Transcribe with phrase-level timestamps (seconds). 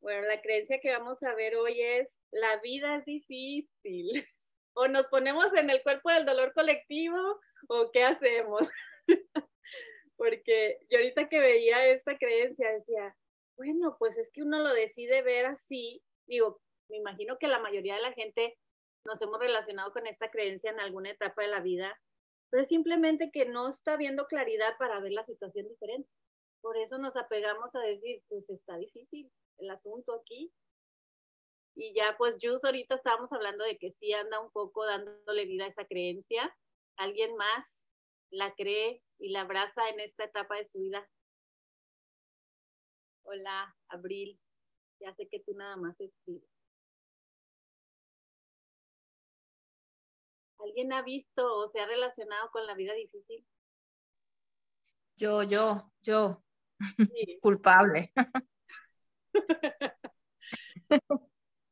[0.00, 4.26] Bueno, la creencia que vamos a ver hoy es, la vida es difícil.
[4.72, 7.18] O nos ponemos en el cuerpo del dolor colectivo
[7.68, 8.68] o qué hacemos.
[10.16, 13.16] Porque yo ahorita que veía esta creencia decía,
[13.56, 16.04] bueno, pues es que uno lo decide ver así.
[16.28, 18.56] Digo, me imagino que la mayoría de la gente
[19.04, 22.00] nos hemos relacionado con esta creencia en alguna etapa de la vida,
[22.48, 26.08] pero es simplemente que no está viendo claridad para ver la situación diferente.
[26.60, 30.52] Por eso nos apegamos a decir, pues está difícil el asunto aquí.
[31.76, 35.64] Y ya, pues, Jus, ahorita estábamos hablando de que sí anda un poco dándole vida
[35.64, 36.54] a esa creencia.
[36.96, 37.78] ¿Alguien más
[38.30, 41.08] la cree y la abraza en esta etapa de su vida?
[43.22, 44.38] Hola, Abril.
[45.00, 46.50] Ya sé que tú nada más escribes.
[50.58, 53.46] ¿Alguien ha visto o se ha relacionado con la vida difícil?
[55.16, 56.42] Yo, yo, yo.
[57.40, 58.12] Culpable.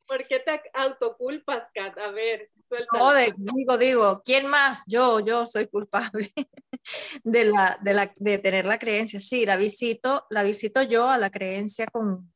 [0.06, 1.98] ¿Por qué te autoculpas, Kat?
[1.98, 2.50] A ver,
[2.92, 4.82] no, digo, digo, ¿quién más?
[4.86, 6.32] Yo, yo soy culpable
[7.24, 9.20] de, la, de, la, de tener la creencia.
[9.20, 12.32] Sí, la visito, la visito yo a la creencia con,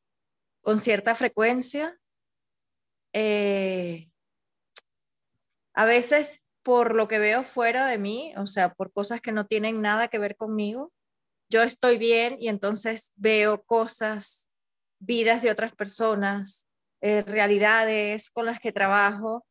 [0.61, 1.99] con cierta frecuencia.
[3.15, 4.11] Eh,
[5.75, 9.47] a veces por lo que veo fuera de mí, o sea, por cosas que no
[9.47, 10.93] tienen nada que ver conmigo,
[11.51, 14.49] yo estoy bien y entonces veo cosas,
[15.03, 16.67] vidas de otras personas,
[17.01, 19.45] eh, realidades con las que trabajo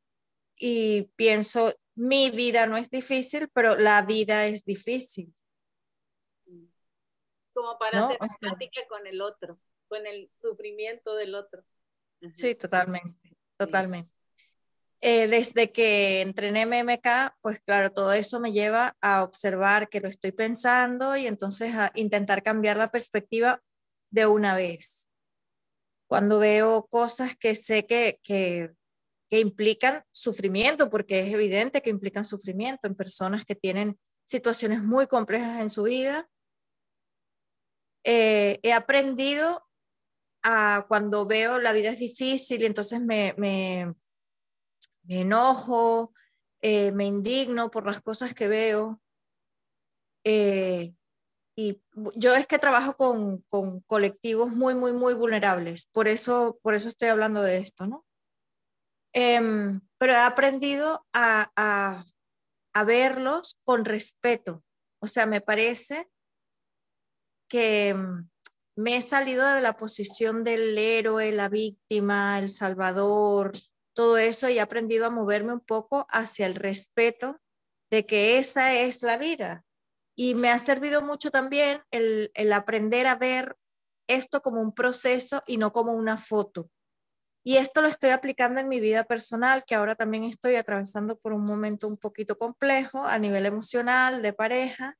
[0.55, 5.33] y pienso, mi vida no es difícil, pero la vida es difícil.
[7.53, 11.63] Como para hacer empática con el otro, con el sufrimiento del otro.
[12.33, 14.11] Sí, totalmente, totalmente.
[15.01, 20.07] Eh, desde que entrené MMK, pues claro, todo eso me lleva a observar que lo
[20.07, 23.61] estoy pensando y entonces a intentar cambiar la perspectiva
[24.11, 25.10] de una vez.
[26.11, 28.75] Cuando veo cosas que sé que, que,
[29.29, 35.61] implican sufrimiento, porque es evidente que implican sufrimiento en personas que tienen situaciones muy complejas
[35.61, 36.29] en su vida,
[38.03, 39.65] eh, he aprendido
[40.43, 43.95] a cuando veo la vida es difícil y entonces me, me
[45.03, 46.13] me enojo,
[46.61, 49.01] eh, me indigno por las cosas que veo.
[50.25, 50.93] Eh,
[51.55, 51.81] y
[52.15, 55.87] yo es que trabajo con, con, colectivos muy, muy, muy vulnerables.
[55.87, 58.05] Por eso, por eso estoy hablando de esto, ¿no?
[59.13, 62.05] Em, pero he aprendido a, a,
[62.73, 64.63] a verlos con respeto.
[64.99, 66.09] O sea, me parece
[67.49, 68.29] que mm,
[68.77, 73.51] me he salido de la posición del héroe, la víctima, el salvador,
[73.93, 77.41] todo eso y he aprendido a moverme un poco hacia el respeto
[77.89, 79.65] de que esa es la vida.
[80.21, 83.57] Y me ha servido mucho también el, aprender a ver
[84.07, 86.69] esto como un proceso y no como una foto.
[87.43, 91.33] Y esto lo estoy aplicando en mi vida personal, que ahora también estoy atravesando por
[91.33, 94.95] un momento un poquito complejo a nivel emocional, de pareja,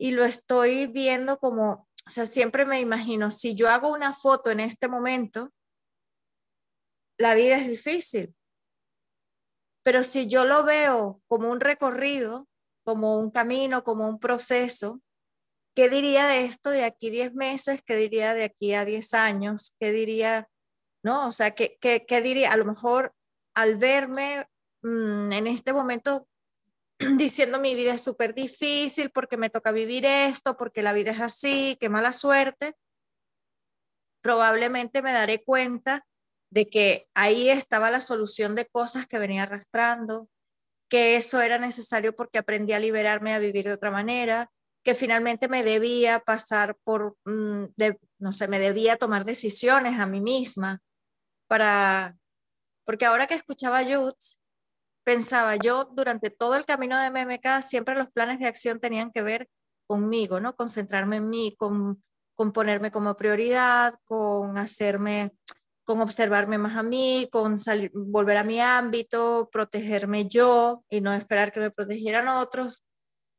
[0.00, 4.50] y lo estoy viendo como, o sea, siempre me imagino, si yo hago una foto
[4.50, 5.52] en este momento,
[7.18, 8.34] la vida es difícil.
[9.82, 12.48] Pero si yo lo veo como un recorrido,
[12.84, 15.00] como un camino, como un proceso,
[15.74, 17.82] ¿qué diría de esto de aquí 10 meses?
[17.84, 19.74] ¿Qué diría de aquí a 10 años?
[19.80, 20.48] ¿Qué diría?
[21.02, 21.28] ¿No?
[21.28, 22.52] O sea, ¿qué, diría?
[22.52, 23.14] A lo mejor
[23.54, 24.46] al verme
[24.82, 26.28] mm, en este momento
[27.18, 31.20] diciendo mi vida es súper difícil porque me toca vivir esto, porque la vida es
[31.20, 32.76] así, qué mala suerte,
[34.20, 36.06] probablemente me daré cuenta
[36.50, 40.28] de que ahí estaba la solución de cosas que venía arrastrando,
[40.94, 44.52] que eso era necesario porque aprendí a liberarme a vivir de otra manera,
[44.84, 47.64] que finalmente me debía pasar por, mm,
[48.20, 50.82] no sé, me debía tomar decisiones a mí misma
[51.48, 52.16] para,
[52.84, 54.12] porque ahora que escuchaba a
[55.02, 59.22] pensaba yo durante todo el camino de MMK, siempre los planes de acción tenían que
[59.22, 59.48] ver
[59.88, 60.54] conmigo, ¿no?
[60.54, 62.04] Concentrarme en mí, con,
[62.36, 65.32] con ponerme como prioridad, con hacerme
[65.84, 71.12] con observarme más a mí, con salir, volver a mi ámbito, protegerme yo y no
[71.12, 72.84] esperar que me protegieran otros.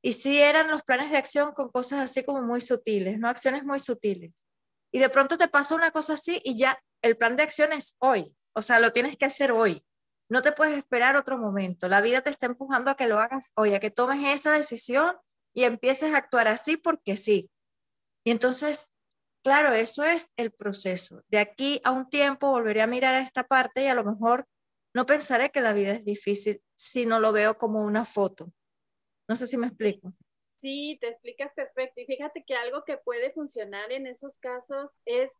[0.03, 3.27] Y sí eran los planes de acción con cosas así como muy sutiles, ¿no?
[3.27, 4.47] Acciones muy sutiles.
[4.91, 7.95] Y de pronto te pasa una cosa así y ya el plan de acción es
[7.99, 8.35] hoy.
[8.53, 9.83] O sea, lo tienes que hacer hoy.
[10.29, 11.89] No te puedes esperar otro momento.
[11.89, 15.15] La vida te está empujando a que lo hagas hoy, a que tomes esa decisión
[15.53, 17.49] y empieces a actuar así porque sí.
[18.23, 18.93] Y entonces
[19.45, 21.21] Claro, eso es el proceso.
[21.27, 24.47] De aquí a un tiempo volveré a mirar a esta parte y a lo mejor
[24.91, 28.51] no pensaré que la vida es difícil si no lo veo como una foto.
[29.29, 30.13] No sé si me explico.
[30.61, 32.01] Sí, te explicas perfecto.
[32.01, 35.31] Y fíjate que algo que puede funcionar en esos casos es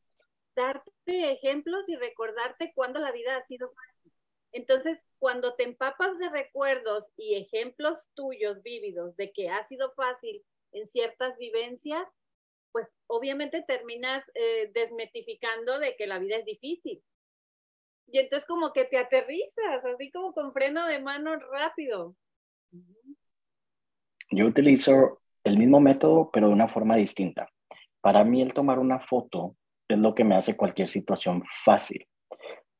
[0.56, 4.14] darte ejemplos y recordarte cuando la vida ha sido fácil.
[4.52, 10.46] Entonces, cuando te empapas de recuerdos y ejemplos tuyos vívidos de que ha sido fácil
[10.74, 12.08] en ciertas vivencias,
[12.76, 17.02] pues obviamente terminas eh, desmetificando de que la vida es difícil.
[18.08, 22.18] Y entonces como que te aterrizas, así como con freno de mano rápido.
[24.30, 27.48] Yo utilizo el mismo método, pero de una forma distinta.
[28.02, 29.56] Para mí el tomar una foto
[29.88, 32.06] es lo que me hace cualquier situación fácil.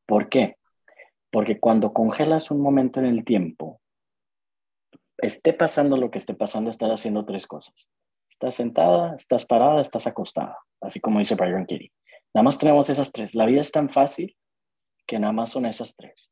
[0.06, 0.58] ¿Por qué?
[1.32, 3.80] Porque cuando congelas un momento en el tiempo,
[5.20, 7.90] esté pasando lo que esté pasando, estás haciendo tres cosas.
[8.46, 11.92] Estás sentada, estás parada, estás acostada, así como dice Byron Kitty.
[12.32, 13.34] Nada más tenemos esas tres.
[13.34, 14.38] La vida es tan fácil
[15.08, 16.30] que nada más son esas tres.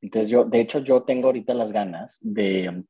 [0.00, 2.84] Entonces yo, de hecho, yo tengo ahorita las ganas de,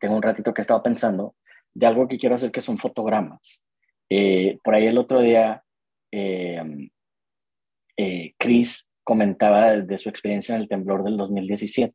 [0.00, 1.36] tengo un ratito que he estado pensando
[1.74, 3.64] de algo que quiero hacer que son fotogramas.
[4.10, 5.62] Eh, por ahí el otro día,
[6.10, 6.90] eh,
[7.96, 11.94] eh, Chris comentaba de su experiencia en el temblor del 2017.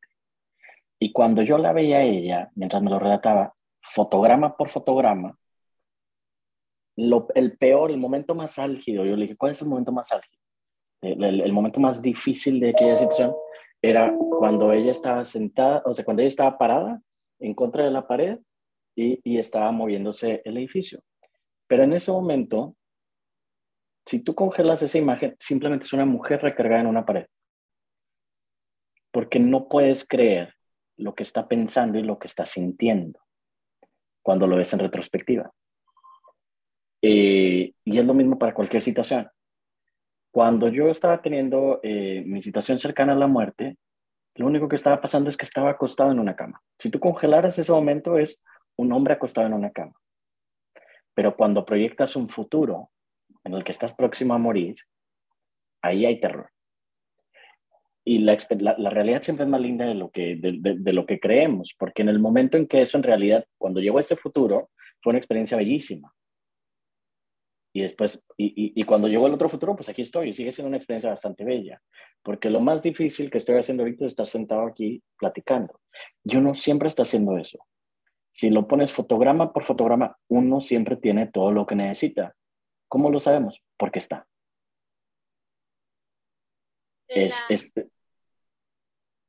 [1.00, 3.54] Y cuando yo la veía a ella, mientras me lo relataba,
[3.94, 5.38] fotograma por fotograma,
[7.10, 10.12] lo, el peor, el momento más álgido, yo le dije, ¿cuál es el momento más
[10.12, 10.40] álgido?
[11.02, 13.34] el, momento más difícil de aquella situación
[13.82, 17.02] era cuando ella estaba sentada, o sea, cuando ella estaba parada
[17.40, 18.38] en contra de la pared
[18.96, 21.02] y, y estaba moviéndose el edificio.
[21.68, 22.76] Pero en ese momento,
[24.06, 27.26] si tú congelas esa imagen, simplemente es una mujer recargada en una pared.
[29.12, 30.54] Porque no puedes creer
[30.98, 33.20] lo que está pensando y lo que está sintiendo
[34.22, 35.52] cuando lo ves en retrospectiva.
[37.02, 39.30] Eh, y es lo mismo para cualquier situación.
[40.32, 43.78] Cuando yo estaba teniendo eh, mi situación cercana a la muerte,
[44.36, 46.62] lo único que estaba pasando es que estaba acostado en una cama.
[46.78, 48.40] Si tú congelaras ese momento es
[48.78, 49.94] un hombre acostado en una cama.
[51.14, 52.90] Pero cuando proyectas un futuro
[53.44, 54.76] en el que estás próximo a morir,
[55.82, 56.50] ahí hay terror.
[58.04, 58.38] Y la,
[58.78, 62.02] la, realidad siempre es más linda de lo, que, de, de, lo que creemos, porque
[62.02, 64.72] en el momento en que eso en realidad, cuando llegó ese futuro,
[65.02, 66.12] fue una experiencia bellísima.
[67.74, 70.68] Y después, y, y, cuando llegó el otro futuro, pues aquí estoy y sigue siendo
[70.68, 71.82] una experiencia bastante bella,
[72.22, 75.80] porque lo más difícil que estoy haciendo ahorita es estar sentado aquí platicando.
[76.24, 77.66] Y uno siempre está haciendo eso.
[78.30, 82.36] Si lo pones fotograma por fotograma, uno siempre tiene todo lo que necesita.
[82.90, 83.62] ¿Cómo lo sabemos?
[83.78, 84.28] Porque está.
[87.08, 87.74] Es, es,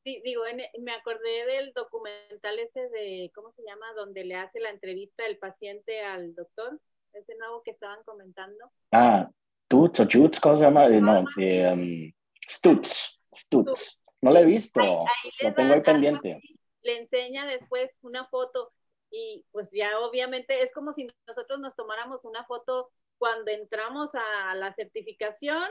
[0.04, 0.42] Sí, digo,
[0.80, 3.92] me acordé del documental ese de, ¿cómo se llama?
[3.94, 6.80] Donde le hace la entrevista el paciente al doctor
[7.14, 8.70] ese nuevo que estaban comentando.
[8.90, 9.28] Ah,
[9.68, 10.88] Tuts o Juts, ¿cómo se llama?
[10.88, 12.12] no, eh, um,
[12.48, 13.98] Stutz, Stutz.
[14.20, 16.40] No lo he visto, lo tengo ahí pendiente.
[16.82, 18.72] Le enseña después una foto
[19.10, 24.54] y pues ya obviamente es como si nosotros nos tomáramos una foto cuando entramos a
[24.54, 25.68] la certificación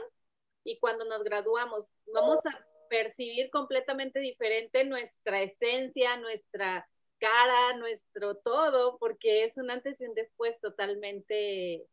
[0.64, 1.86] y cuando nos graduamos.
[2.12, 6.86] Vamos a percibir completamente diferente nuestra esencia, nuestra
[7.22, 11.86] cara, nuestro todo, porque es un antes y un después totalmente,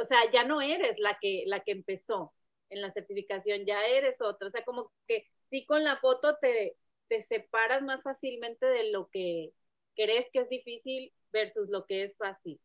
[0.00, 2.32] o sea, ya no eres la que, la que empezó
[2.70, 6.78] en la certificación, ya eres otra, o sea, como que sí con la foto te,
[7.08, 9.52] te separas más fácilmente de lo que
[9.94, 12.58] crees que es difícil versus lo que es fácil.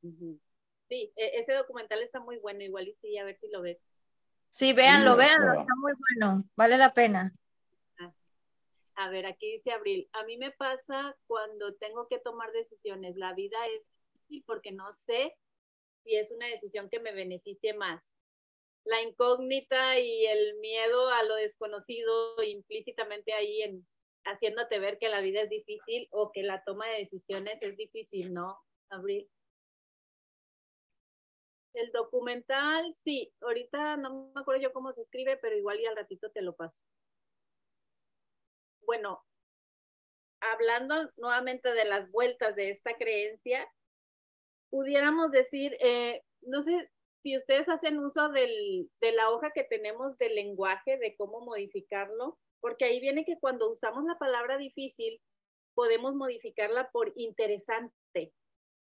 [0.00, 3.78] Sí, e, ese documental está muy bueno, igual y sí, a ver si lo ves.
[4.48, 7.34] Sí, véanlo, véanlo, está muy bueno, vale la pena.
[8.96, 13.16] A ver, aquí dice Abril, a mí me pasa cuando tengo que tomar decisiones.
[13.16, 13.82] La vida es
[14.14, 15.36] difícil porque no sé
[16.02, 18.10] si es una decisión que me beneficie más.
[18.84, 23.86] La incógnita y el miedo a lo desconocido implícitamente ahí en
[24.24, 28.32] haciéndote ver que la vida es difícil o que la toma de decisiones es difícil,
[28.32, 29.28] ¿no, Abril?
[31.74, 35.96] El documental, sí, ahorita no me acuerdo yo cómo se escribe, pero igual y al
[35.96, 36.82] ratito te lo paso
[38.86, 39.24] bueno,
[40.40, 43.68] hablando nuevamente de las vueltas de esta creencia,
[44.70, 46.90] pudiéramos decir, eh, no sé
[47.22, 52.38] si ustedes hacen uso del, de la hoja que tenemos del lenguaje, de cómo modificarlo,
[52.60, 55.20] porque ahí viene que cuando usamos la palabra difícil,
[55.74, 58.32] podemos modificarla por interesante.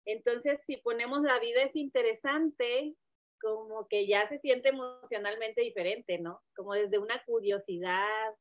[0.05, 2.95] Entonces, si ponemos la vida es interesante,
[3.41, 6.41] como que ya se siente emocionalmente diferente, ¿no?
[6.55, 8.33] Como desde una curiosidad,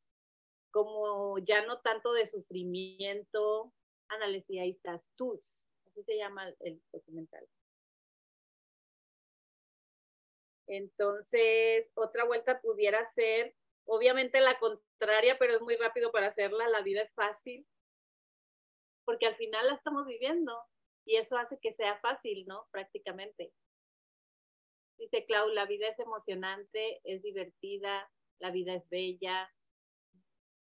[0.73, 3.73] como ya no tanto de sufrimiento.
[4.09, 5.41] Ahí estás, TUS,
[5.87, 7.49] así se llama el documental.
[10.67, 13.55] Entonces, otra vuelta pudiera ser,
[13.87, 17.67] obviamente la contraria, pero es muy rápido para hacerla, la vida es fácil,
[19.05, 20.59] porque al final la estamos viviendo
[21.05, 22.69] y eso hace que sea fácil, ¿no?
[22.71, 23.53] Prácticamente.
[24.99, 29.53] Dice Clau, la vida es emocionante, es divertida, la vida es bella,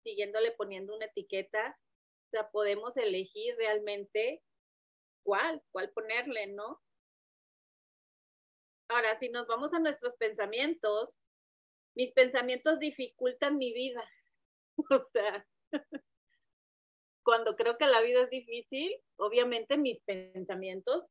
[0.02, 1.78] siguiéndole poniendo una etiqueta,
[2.26, 4.42] o sea, podemos elegir realmente
[5.22, 6.80] cuál, cuál ponerle, ¿no?
[8.88, 11.10] Ahora, si nos vamos a nuestros pensamientos,
[11.94, 14.02] mis pensamientos dificultan mi vida.
[14.90, 15.44] O sea,
[17.24, 21.08] cuando creo que la vida es difícil, obviamente mis pensamientos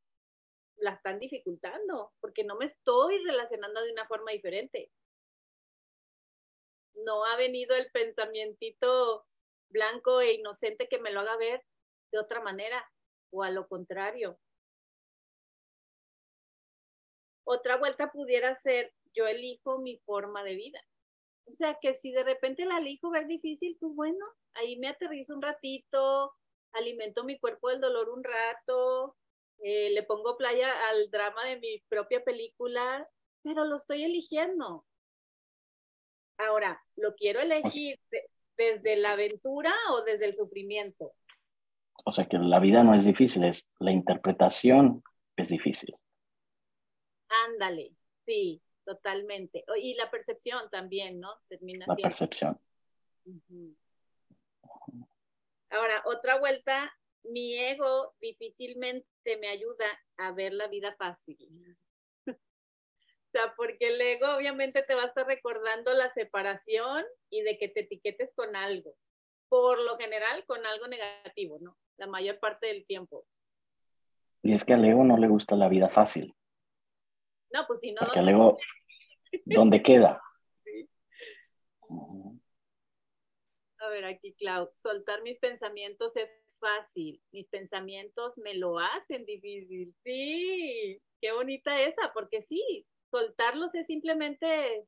[0.77, 4.89] la están dificultando, porque no me estoy relacionando de una forma diferente.
[7.05, 9.25] No ha venido el pensamientito
[9.69, 11.63] blanco e inocente que me lo haga ver
[12.11, 12.85] de otra manera,
[13.31, 14.39] o a lo contrario.
[17.43, 20.81] Otra vuelta pudiera ser, yo elijo mi forma de vida.
[21.45, 25.33] O sea, que si de repente la elijo ver difícil, pues bueno, ahí me aterrizo
[25.33, 26.33] un ratito,
[26.73, 29.15] alimento mi cuerpo del dolor un rato,
[29.59, 33.09] eh, le pongo playa al drama de mi propia película,
[33.43, 34.85] pero lo estoy eligiendo.
[36.37, 37.99] Ahora, ¿lo quiero elegir
[38.55, 41.13] desde la aventura o desde el sufrimiento?
[42.05, 45.03] O sea que la vida no es difícil, es la interpretación
[45.35, 45.95] es difícil.
[47.47, 47.91] Ándale,
[48.25, 49.63] sí, totalmente.
[49.81, 51.29] Y la percepción también, ¿no?
[51.47, 52.59] Termina la percepción.
[55.69, 59.85] Ahora, otra vuelta, mi ego difícilmente me ayuda
[60.17, 61.37] a ver la vida fácil.
[63.37, 67.69] Sea, porque el ego obviamente te va a estar recordando la separación y de que
[67.69, 68.95] te etiquetes con algo.
[69.49, 71.77] Por lo general, con algo negativo, ¿no?
[71.97, 73.25] La mayor parte del tiempo.
[74.43, 76.35] Y es que al ego no le gusta la vida fácil.
[77.51, 78.01] No, pues si no.
[78.01, 78.57] Porque luego,
[79.45, 80.21] ¿dónde queda?
[83.79, 86.29] A ver, aquí, Clau, soltar mis pensamientos es
[86.59, 87.21] fácil.
[87.31, 89.93] Mis pensamientos me lo hacen difícil.
[90.03, 92.85] Sí, qué bonita esa, porque sí,
[93.17, 94.85] soltarlos es simplemente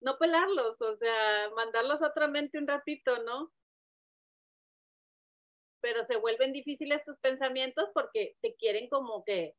[0.00, 3.50] no pelarlos, o sea, mandarlos a otra mente un ratito, ¿no?
[5.80, 9.54] Pero se vuelven difíciles tus pensamientos porque te quieren como que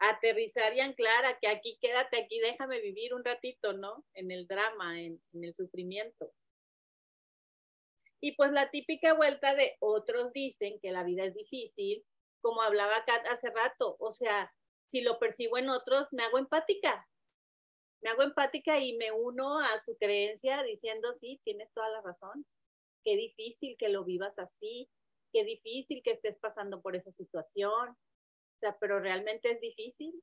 [0.00, 4.04] aterrizar y anclar a que aquí quédate, aquí déjame vivir un ratito, ¿no?
[4.14, 6.32] En el drama, en, el sufrimiento.
[8.20, 12.04] Y pues la típica vuelta de otros dicen que la vida es difícil,
[12.40, 14.52] como hablaba Kat hace rato, o sea,
[14.90, 17.06] si lo percibo en otros, me hago empática.
[18.00, 22.46] Me hago empática y me uno a su creencia diciendo, sí, tienes toda la razón.
[23.04, 24.88] Qué difícil que lo vivas así,
[25.32, 30.22] qué difícil que estés pasando por esa situación, o sea, pero realmente es difícil.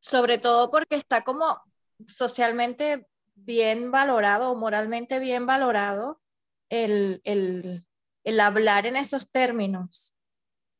[0.00, 1.60] Sobre todo porque está como
[2.06, 6.20] socialmente bien valorado o moralmente bien valorado
[6.68, 7.86] el, el,
[8.24, 10.14] el hablar en esos términos,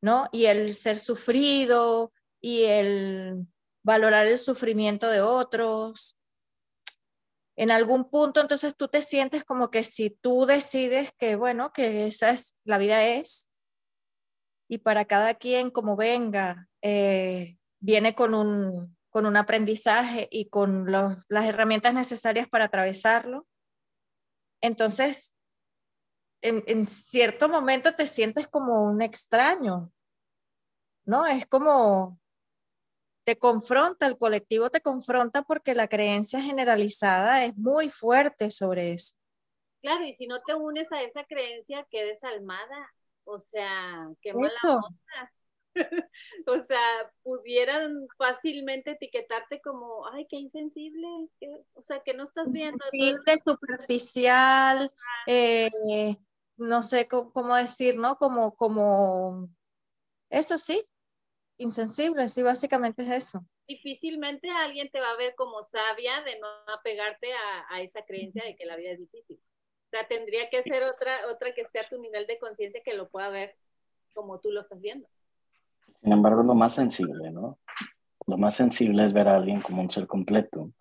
[0.00, 0.28] ¿no?
[0.32, 3.46] Y el ser sufrido y el
[3.82, 6.18] valorar el sufrimiento de otros.
[7.56, 12.06] En algún punto, entonces tú te sientes como que si tú decides que, bueno, que
[12.06, 13.50] esa es, la vida es,
[14.68, 20.90] y para cada quien como venga, eh, viene con un, con un aprendizaje y con
[20.90, 23.46] las herramientas necesarias para atravesarlo.
[24.62, 25.36] Entonces,
[26.40, 29.92] en, en, cierto momento te sientes como un extraño,
[31.04, 31.26] ¿no?
[31.26, 32.19] Es como
[33.30, 39.14] te confronta, el colectivo te confronta porque la creencia generalizada es muy fuerte sobre eso.
[39.82, 42.90] Claro, y si no te unes a esa creencia, quedes almada
[43.30, 45.32] o sea, qué mala onda.
[46.46, 51.06] o sea, pudieran fácilmente etiquetarte como, ay, qué insensible,
[51.74, 52.84] o sea, que no estás viendo.
[52.92, 54.92] Insensible, superficial,
[55.28, 55.70] eh,
[56.56, 58.16] no sé cómo, decir, ¿no?
[58.16, 59.48] Como, como,
[60.28, 60.84] eso sí,
[61.60, 63.44] insensible, sí, básicamente es eso.
[63.68, 68.42] Difícilmente alguien te va a ver como sabia de no apegarte a, a esa creencia
[68.44, 69.40] de que la vida es difícil.
[69.86, 72.94] O sea, tendría que ser otra, otra que esté a tu nivel de conciencia que
[72.94, 73.56] lo pueda ver
[74.14, 75.08] como tú lo estás viendo.
[75.96, 77.58] Sin embargo, lo más sensible, ¿no?
[78.26, 80.72] Lo más sensible es ver a alguien como un ser completo.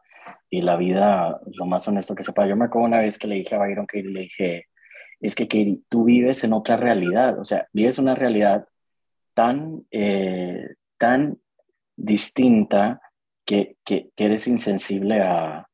[0.49, 2.47] Y la vida, lo más honesto que sepa.
[2.47, 4.67] Yo me acuerdo una vez que le dije a Byron que le dije,
[5.19, 7.39] es que Katie, tú vives en otra realidad.
[7.39, 8.67] O sea, vives una realidad
[9.33, 11.37] tan, eh, tan
[11.95, 13.01] distinta
[13.45, 15.67] que, que, eres insensible a,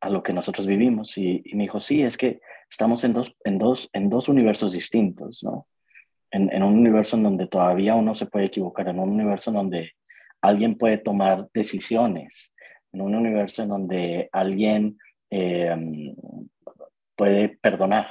[0.00, 1.16] a, lo que nosotros vivimos.
[1.18, 2.40] Y, y me dijo, sí, es que
[2.70, 5.66] estamos en dos, en dos, en dos universos distintos, ¿no?
[6.30, 9.56] En, en, un universo en donde todavía uno se puede equivocar, en un universo en
[9.56, 9.92] donde
[10.42, 12.52] alguien puede tomar decisiones,
[12.92, 14.98] en un universo en donde alguien
[15.30, 16.14] eh,
[17.16, 18.08] puede perdonar,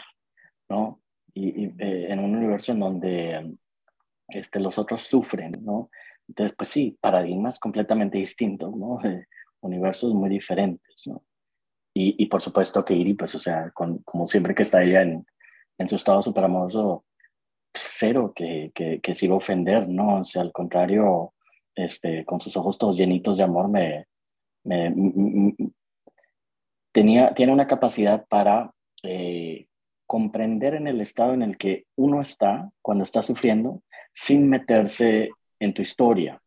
[0.69, 1.01] ¿no?
[1.33, 3.55] Y, eh, en un universo en donde
[4.27, 5.89] este, los otros sufren, ¿no?
[6.27, 8.99] Entonces, pues sí, paradigmas completamente distintos, ¿no?
[9.61, 11.23] universos muy diferentes, ¿no?
[11.93, 15.01] Y, y, por supuesto que Iri, pues, o sea, con, como siempre que está ella
[15.01, 15.25] en,
[15.77, 17.05] en su estado súper amoroso,
[17.73, 20.19] cero que, que, que se iba a ofender, ¿no?
[20.19, 21.33] O al contrario,
[21.73, 24.07] este, con sus ojos todos llenitos de amor, me,
[26.91, 28.71] tenía, tiene una capacidad para
[29.03, 29.67] eh,
[30.05, 33.81] comprender en el estado en el que uno está cuando está sufriendo
[34.15, 35.29] sin meterse
[35.59, 36.41] en tu historia,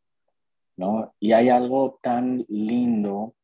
[0.77, 1.15] ¿no?
[1.21, 3.35] Y hay algo tan lindo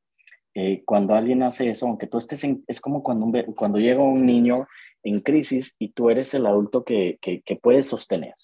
[0.54, 4.25] eh, cuando alguien hace eso, aunque tú estés en, es como cuando, cuando llega un
[4.25, 4.66] niño
[5.02, 8.35] en crisis y tú eres el adulto que, que, puedes sostener,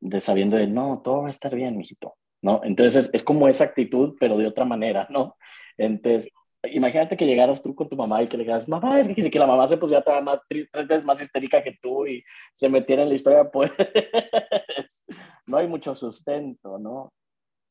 [0.00, 2.60] de sabiendo de, no, todo va a estar bien, mijito, ¿no?
[2.64, 5.36] Entonces es, como esa actitud, pero de otra manera, ¿no?
[5.78, 6.32] Entonces,
[6.72, 9.38] imagínate que llegaras tú con tu mamá y que le digas, mamá, es que, que
[9.38, 13.08] la mamá se pusiera más, tres veces más histérica que tú y se metiera en
[13.08, 13.72] la historia, pues
[15.46, 17.12] no hay mucho sustento, ¿no?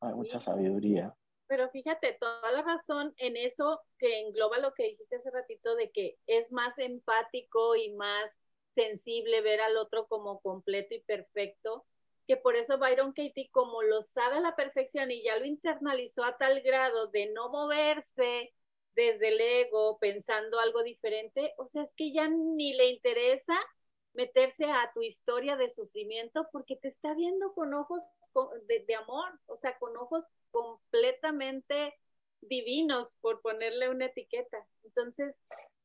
[0.00, 1.14] Hay mucha sabiduría.
[1.46, 5.90] Pero fíjate, toda la razón en eso que engloba lo que dijiste hace ratito de
[5.90, 8.38] que es más empático y más
[8.74, 11.84] sensible ver al otro como completo y perfecto,
[12.26, 16.24] que por eso Byron Katie, como lo sabe a la perfección y ya lo internalizó
[16.24, 18.52] a tal grado de no moverse
[18.94, 23.54] desde el ego pensando algo diferente, o sea, es que ya ni le interesa
[24.14, 28.02] meterse a tu historia de sufrimiento porque te está viendo con ojos
[28.66, 31.94] de, amor, o sea, con ojos completamente
[32.40, 34.64] divinos, por ponerle una etiqueta.
[34.84, 35.40] Entonces,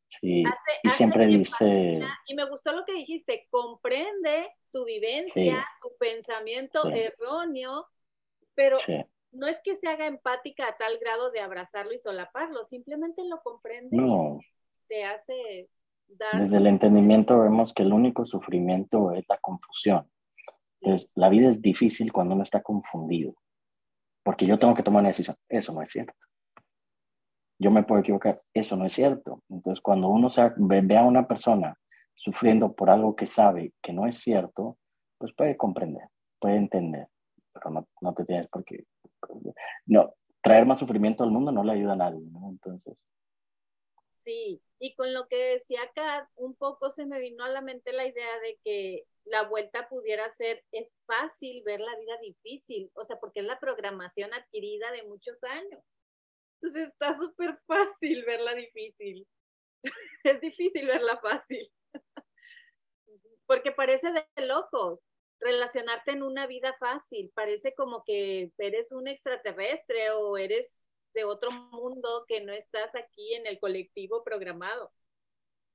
[0.07, 0.43] sí,
[0.83, 1.99] y siempre dice...
[2.27, 7.87] Y me gustó lo que dijiste, comprende tu vivencia, tu pensamiento erróneo,
[8.53, 8.77] pero
[9.31, 13.41] no es que se haga empática a tal grado de abrazarlo y solaparlo, simplemente lo
[13.41, 14.39] comprende no.
[14.87, 15.69] te hace
[16.33, 20.09] desde el entendimiento vemos que el único sufrimiento es la confusión.
[20.81, 23.35] Entonces, la vida es difícil cuando uno está confundido,
[24.23, 25.35] porque yo tengo que tomar una decisión.
[25.47, 26.13] Eso no es cierto.
[27.59, 28.41] Yo me puedo equivocar.
[28.53, 29.43] Eso no es cierto.
[29.49, 31.77] Entonces, cuando uno ve, a una persona
[32.15, 34.77] sufriendo por algo que sabe que no es cierto,
[35.17, 36.07] pues puede comprender,
[36.39, 37.07] puede entender,
[37.53, 38.85] pero no, no te tienes por qué.
[39.85, 42.49] No, traer más sufrimiento al mundo no le ayuda a nadie, ¿no?
[42.49, 43.05] Entonces.
[44.13, 47.93] Sí, y con lo que decía acá, un poco se me vino a la mente
[47.93, 53.05] la idea de que la vuelta pudiera ser, es fácil ver la vida difícil, o
[53.05, 55.83] sea, porque es la programación adquirida de muchos años.
[56.55, 59.27] Entonces está súper fácil verla difícil.
[60.23, 61.71] es difícil verla fácil.
[63.45, 64.99] porque parece de locos
[65.39, 70.79] relacionarte en una vida fácil, parece como que eres un extraterrestre o eres
[71.13, 74.91] de otro mundo que no estás aquí en el colectivo programado.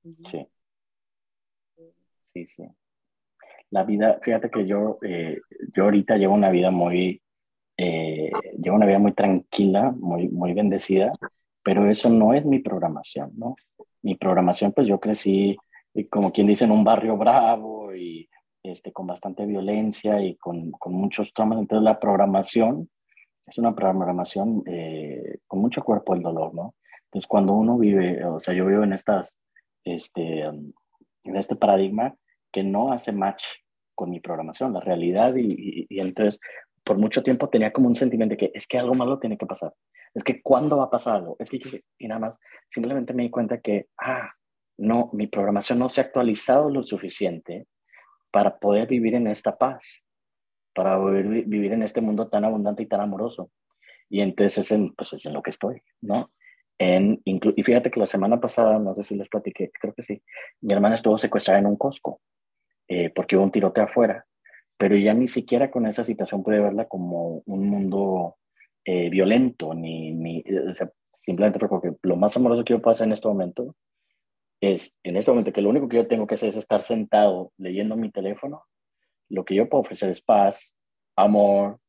[0.03, 0.47] Sí.
[2.21, 2.63] Sí, sí.
[3.71, 5.41] La vida, fíjate que yo, eh,
[5.73, 7.21] yo ahorita llevo una vida muy,
[7.77, 11.11] eh, llevo una vida muy tranquila, muy, muy bendecida,
[11.63, 13.55] pero eso no es mi programación, ¿no?
[14.01, 15.57] Mi programación, pues yo crecí,
[16.09, 18.29] como quien dice, en un barrio bravo y
[18.65, 21.59] este, con bastante violencia y con, con muchos traumas.
[21.59, 22.89] Entonces la programación
[23.45, 26.75] es una programación eh, con mucho cuerpo el dolor, ¿no?
[27.05, 29.39] Entonces, cuando uno vive, o sea, yo vivo en estas,
[29.83, 30.73] este, en
[31.35, 32.15] este paradigma
[32.51, 33.43] que no hace match
[33.93, 36.39] con mi programación, la realidad, y, y, entonces
[36.83, 39.45] por mucho tiempo tenía como un sentimiento de que es que algo malo tiene que
[39.45, 39.73] pasar,
[40.13, 42.35] es que cuándo va a pasar algo, es que, y nada más,
[42.69, 44.29] simplemente me di cuenta que, ah,
[44.77, 47.65] no, mi programación no se ha actualizado lo suficiente
[48.35, 50.03] para poder vivir en esta paz
[50.75, 53.49] para vivir, vivir en este mundo tan abundante y tan amoroso.
[54.09, 56.31] Y entonces es en, pues es en lo que estoy, ¿no?
[56.77, 60.21] En, y fíjate que la semana pasada, no sé si les platiqué, creo que sí,
[60.59, 62.19] mi hermana estuvo secuestrada en un Costco
[62.89, 64.25] eh, porque hubo un tiroteo afuera,
[64.77, 68.35] pero ya ni siquiera con esa situación pude verla como un mundo
[68.83, 73.07] eh, violento, ni, ni o sea, simplemente porque lo más amoroso que yo puedo hacer
[73.07, 73.77] en este momento
[74.61, 77.51] es, en este momento, que lo único que yo tengo que hacer es estar sentado
[77.57, 78.63] leyendo mi teléfono
[79.29, 80.75] lo que yo puedo ofrecer es paz,
[81.15, 81.79] amor,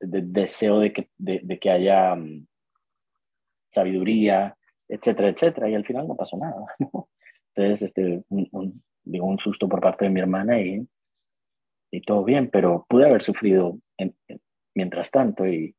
[0.00, 2.46] deseo de que, de, que haya mm,
[3.68, 4.56] sabiduría,
[4.88, 6.64] etcétera, etcétera, y al final no pasó nada.
[7.56, 10.86] Entonces, este, un, digo, un susto por parte de mi hermana y,
[11.90, 13.78] y todo bien, pero pude haber sufrido
[14.74, 15.74] mientras tanto, y,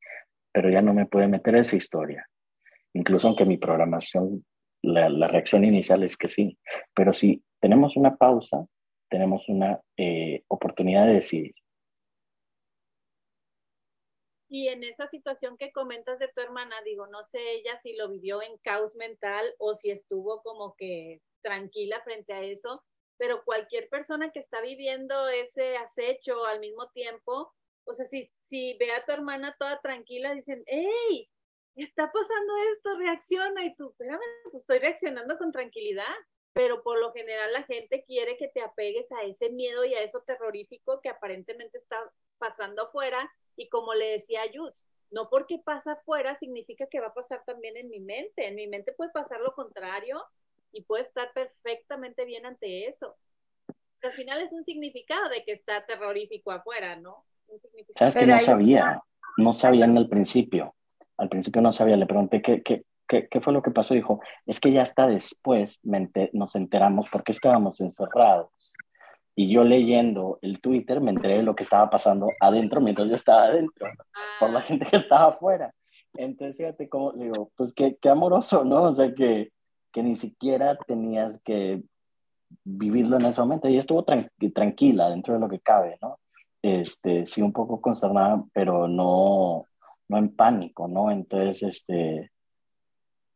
[0.52, 2.28] pero ya no me puede meter esa historia.
[2.94, 4.46] Incluso aunque mi programación,
[4.86, 6.58] la, reacción inicial es que sí,
[6.94, 8.66] pero si tenemos una pausa,
[9.10, 11.56] tenemos una eh, oportunidad de decidir.
[14.48, 18.10] Y en esa situación que comentas de tu hermana, digo, no sé ella si lo
[18.10, 22.84] vivió en caos mental o si estuvo como que tranquila frente a eso,
[23.18, 27.54] pero cualquier persona que está viviendo ese acecho al mismo tiempo,
[27.86, 31.30] o sea, si, si ve a tu hermana toda tranquila, dicen, hey,
[31.84, 33.66] está pasando esto, reacciona.
[33.66, 36.14] Y tú, espérame, pues estoy reaccionando con tranquilidad,
[36.54, 40.02] pero por lo general la gente quiere que te apegues a ese miedo y a
[40.02, 41.98] eso terrorífico que aparentemente está
[42.38, 43.30] pasando afuera.
[43.58, 47.78] Y como le decía Yutz, no porque pasa afuera significa que va a pasar también
[47.78, 50.24] en mi mente, en mi mente puede pasar lo contrario
[50.72, 53.16] y puede estar perfectamente bien ante eso.
[54.02, 57.26] al final es un significado de que está terrorífico afuera, ¿no?
[57.96, 59.02] Sabes que no sabía,
[59.38, 60.75] no sabía en el principio
[61.18, 63.94] al principio no sabía, le pregunté qué, qué, qué, qué fue lo que pasó.
[63.94, 65.80] Dijo, es que ya hasta después
[66.34, 68.50] nos enteramos porque estábamos encerrados.
[69.38, 73.16] Y yo leyendo el Twitter me enteré de lo que estaba pasando adentro mientras yo
[73.16, 73.86] estaba adentro,
[74.40, 75.74] por la gente que estaba afuera.
[76.14, 78.84] Entonces, fíjate cómo, digo, pues qué, qué amoroso, ¿no?
[78.84, 79.52] O sea, que,
[79.92, 81.84] que ni siquiera tenías que
[82.64, 83.68] vivirlo en ese momento.
[83.68, 86.18] Y estuvo tranquila dentro de lo que cabe, ¿no?
[86.62, 89.66] Este, sí, un poco consternada, pero no,
[90.08, 91.12] no en pánico, ¿no?
[91.12, 92.32] Entonces, este,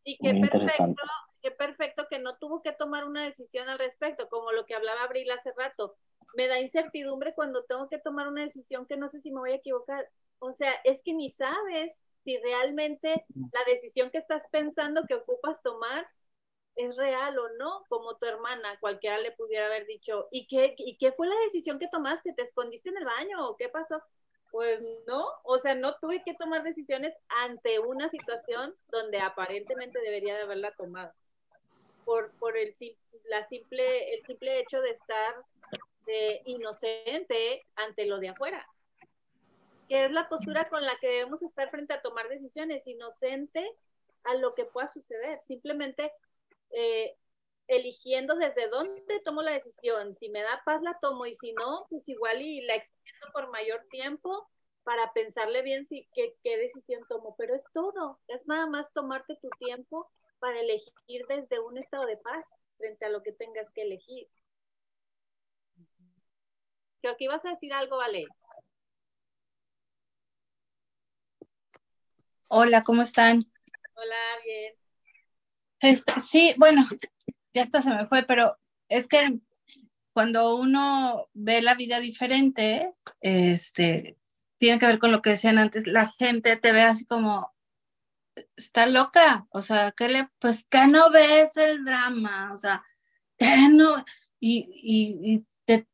[0.04, 1.02] y qué muy perfecto, interesante.
[1.42, 5.04] Qué perfecto que no tuvo que tomar una decisión al respecto, como lo que hablaba
[5.04, 5.96] Abril hace rato.
[6.36, 9.52] Me da incertidumbre cuando tengo que tomar una decisión que no sé si me voy
[9.52, 10.10] a equivocar.
[10.40, 15.62] O sea, es que ni sabes si realmente la decisión que estás pensando que ocupas
[15.62, 16.08] tomar
[16.76, 20.98] es real o no, como tu hermana, cualquiera le pudiera haber dicho, ¿y qué, ¿y
[20.98, 22.34] qué fue la decisión que tomaste?
[22.34, 24.02] ¿Te escondiste en el baño o qué pasó?
[24.52, 30.36] Pues no, o sea, no tuve que tomar decisiones ante una situación donde aparentemente debería
[30.36, 31.14] de haberla tomado.
[32.04, 32.76] Por, por el,
[33.26, 35.36] la simple, el simple hecho de estar
[36.06, 38.66] de inocente ante lo de afuera.
[39.88, 43.72] Que es la postura con la que debemos estar frente a tomar decisiones, inocente
[44.24, 45.40] a lo que pueda suceder.
[45.44, 46.12] Simplemente
[46.72, 47.16] eh,
[47.70, 50.16] eligiendo desde dónde tomo la decisión.
[50.20, 53.50] Si me da paz, la tomo y si no, pues igual y la extiendo por
[53.52, 54.50] mayor tiempo
[54.84, 57.36] para pensarle bien si, qué, qué decisión tomo.
[57.38, 62.18] Pero es todo, es nada más tomarte tu tiempo para elegir desde un estado de
[62.18, 62.46] paz
[62.78, 64.28] frente a lo que tengas que elegir.
[67.02, 68.26] Creo que ibas a decir algo, Vale.
[72.48, 73.46] Hola, ¿cómo están?
[73.94, 74.74] Hola, bien.
[75.82, 76.82] Este, sí, bueno,
[77.54, 78.58] ya hasta se me fue, pero
[78.90, 79.40] es que
[80.14, 84.18] cuando uno ve la vida diferente, este,
[84.58, 87.54] tiene que ver con lo que decían antes, la gente te ve así como,
[88.56, 92.84] está loca, o sea, que le, pues que no ves el drama, o sea,
[93.38, 94.04] que no,
[94.40, 95.46] y, y,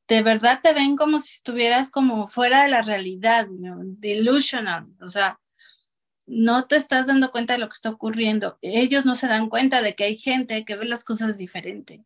[0.07, 5.39] de, verdad te ven como si estuvieras como fuera de la realidad, delusional, o sea,
[6.27, 8.57] no te estás dando cuenta de lo que está ocurriendo.
[8.61, 12.03] Ellos no se dan cuenta de que hay gente que ve las cosas diferente.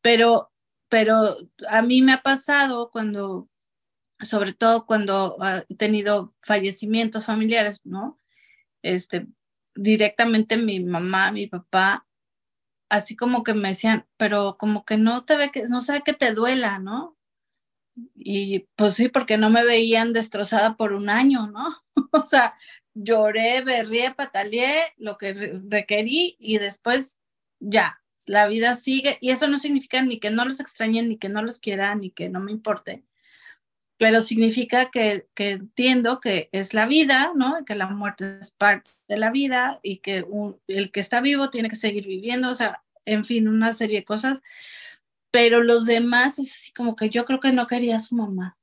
[0.00, 0.52] Pero,
[0.88, 1.36] pero
[1.68, 3.48] a mí me ha pasado cuando,
[4.20, 5.36] sobre todo cuando
[5.68, 8.20] he tenido fallecimientos familiares, ¿no?
[8.82, 9.26] Este,
[9.74, 12.06] directamente mi mamá, mi papá,
[12.88, 16.12] así como que me decían, pero como que no te ve que, no sabe que
[16.12, 17.16] te duela, ¿no?
[18.14, 21.82] Y pues sí, porque no me veían destrozada por un año, ¿no?
[22.12, 22.56] o sea,
[22.96, 27.20] lloré, berrié, pataleé lo que requerí y después
[27.60, 31.28] ya, la vida sigue y eso no significa ni que no los extrañe, ni que
[31.28, 33.04] no los quiera, ni que no me importe,
[33.98, 37.64] pero significa que, que entiendo que es la vida, ¿no?
[37.64, 40.24] Que la muerte es parte de la vida y que
[40.66, 44.04] el que está vivo tiene que seguir viviendo, o sea, en fin, una serie de
[44.04, 44.42] cosas,
[45.30, 48.58] pero los demás es así como que yo creo que no quería a su mamá,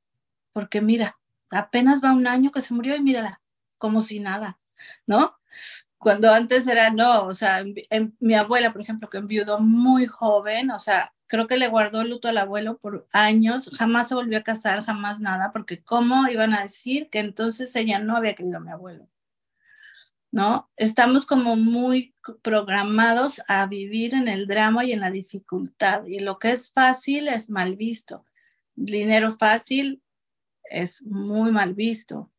[0.54, 1.20] porque mira,
[1.52, 3.43] apenas va un año que se murió y mírala,
[3.84, 4.62] como si nada,
[5.06, 5.38] ¿no?
[5.98, 7.66] Cuando antes era, no, o sea,
[8.22, 12.30] mi abuela, por ejemplo, que enviudó muy joven, o sea, creo que le guardó luto
[12.30, 16.62] al abuelo por años, jamás se volvió a casar, jamás nada, porque ¿cómo iban a
[16.62, 19.10] decir que entonces ella no había querido a mi abuelo?
[20.32, 20.72] ¿No?
[20.78, 26.40] Estamos como muy programados a vivir en el drama y en la dificultad, y lo
[26.40, 28.26] que es fácil es mal visto.
[28.76, 30.02] Dinero fácil
[30.64, 32.33] es muy mal visto.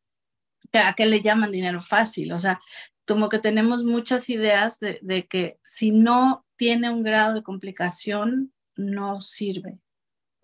[0.79, 2.31] ¿A qué le llaman dinero fácil?
[2.33, 2.61] O sea,
[3.07, 9.21] como que tenemos muchas ideas de, que si no tiene un grado de complicación, no
[9.21, 9.79] sirve.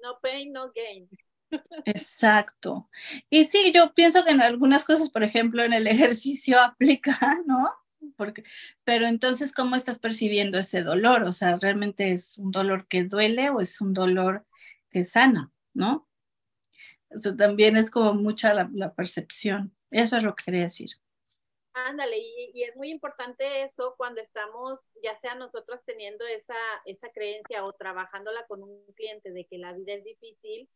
[0.02, 1.10] No pain, no gain.
[1.86, 2.89] Exacto.
[3.30, 7.70] Y sí, yo pienso que en algunas cosas, por ejemplo, en el ejercicio aplica, ¿no?
[8.15, 8.44] Porque,
[8.84, 11.24] pero entonces, ¿cómo estás percibiendo ese dolor?
[11.24, 14.46] O sea, ¿realmente es un dolor que duele o es un dolor
[14.89, 16.08] que sana, ¿no?
[17.10, 19.76] Eso también es como mucha la percepción.
[19.91, 20.89] Eso es lo que quería decir.
[21.73, 27.63] Ándale, y, es muy importante eso cuando estamos, ya sea nosotros teniendo esa, esa creencia
[27.63, 30.69] o trabajándola con un cliente de que la vida es difícil,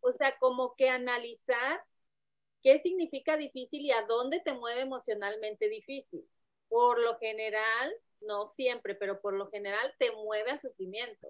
[0.00, 1.82] o sea, como que analizar
[2.64, 6.26] ¿qué significa difícil y a dónde te mueve emocionalmente difícil?
[6.68, 11.28] Por lo general, no siempre, pero por lo general te mueve a sufrimiento.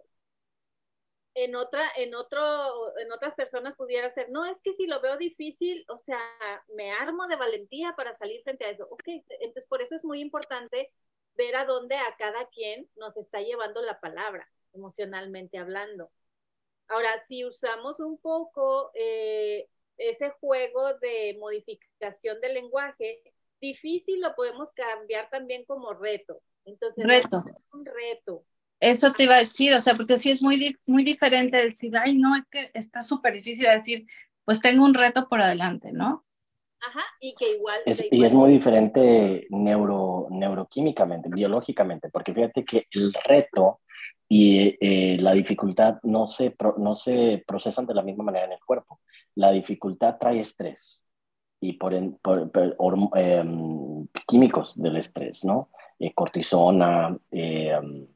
[1.34, 5.16] En, otra, en, otro, en otras personas pudiera ser, no, es que si lo veo
[5.16, 6.20] difícil, o sea,
[6.74, 8.86] me armo de valentía para salir frente a eso.
[8.90, 9.02] Ok,
[9.40, 10.92] entonces por eso es muy importante
[11.34, 16.10] ver a dónde a cada quien nos está llevando la palabra, emocionalmente hablando.
[16.88, 23.22] Ahora, si usamos un poco eh, ese juego de modificación del lenguaje,
[23.60, 26.42] difícil lo podemos cambiar también como reto.
[26.64, 27.42] Entonces, reto.
[27.46, 28.44] Es un reto.
[28.80, 32.16] Eso te iba a decir, o sea, porque sí es muy, muy diferente decir, ay,
[32.16, 34.06] no, es que está súper difícil decir,
[34.44, 36.24] pues tengo un reto por adelante, ¿no?
[36.80, 37.80] Ajá, y que igual...
[38.10, 43.80] Y es muy diferente neuro, neuroquímicamente, biológicamente, porque fíjate que el reto
[44.28, 48.64] y eh, la dificultad no se, no se procesan de la misma manera en el
[48.64, 49.00] cuerpo.
[49.34, 51.06] La dificultad trae estrés
[51.60, 52.16] y por, em,
[54.26, 55.70] químicos del estrés, ¿no?
[55.98, 58.06] Eh, cortisona, em,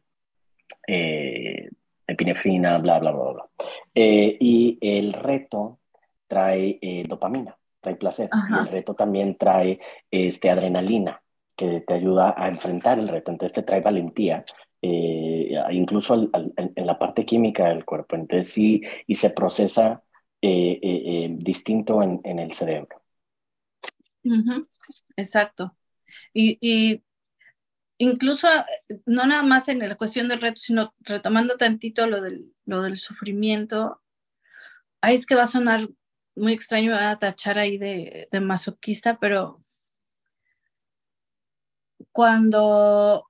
[0.86, 1.70] eh,
[2.06, 3.48] epinefrina, bla, bla, bla, bla.
[3.94, 5.78] y el reto
[6.26, 8.30] trae dopamina, trae placer.
[8.50, 11.22] Y el reto también trae este, adrenalina,
[11.56, 13.30] que te ayuda a enfrentar el reto.
[13.30, 14.44] Entonces te trae valentía
[14.80, 18.16] eh, incluso en la parte química del cuerpo.
[18.16, 20.02] Entonces sí, y se procesa
[20.40, 23.02] eh, eh, distinto en, en, el cerebro.
[25.16, 25.74] Exacto.
[26.32, 27.02] Y, y,
[27.98, 28.48] incluso
[29.06, 32.96] no nada más en la cuestión del reto, sino retomando tantito lo del, lo del
[32.96, 34.02] sufrimiento,
[35.00, 35.88] ahí es que va a sonar
[36.36, 39.60] muy extraño, a tachar ahí de, de masoquista, pero
[42.12, 43.28] cuando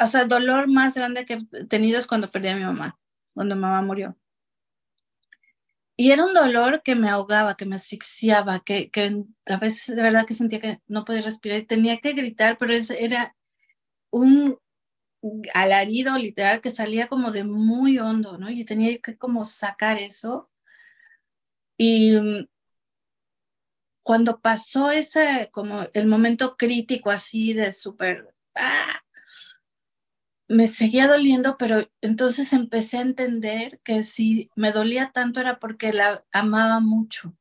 [0.00, 2.98] o sea, el dolor más grande que he tenido es cuando perdí a mi mamá,
[3.34, 4.16] cuando mamá murió.
[6.00, 10.00] Y era un dolor que me ahogaba, que me asfixiaba, que, que a veces de
[10.02, 13.34] verdad que sentía que no podía respirar, tenía que gritar, pero era
[14.10, 14.56] un
[15.54, 18.48] alarido literal que salía como de muy hondo, ¿no?
[18.48, 20.48] Y tenía que como sacar eso.
[21.76, 22.46] Y mm,
[24.04, 29.00] cuando pasó ese, como el momento crítico así de súper, ¡ah!
[30.48, 35.92] Me seguía doliendo, pero entonces empecé a entender que si me dolía tanto era porque
[35.92, 37.36] la amaba mucho,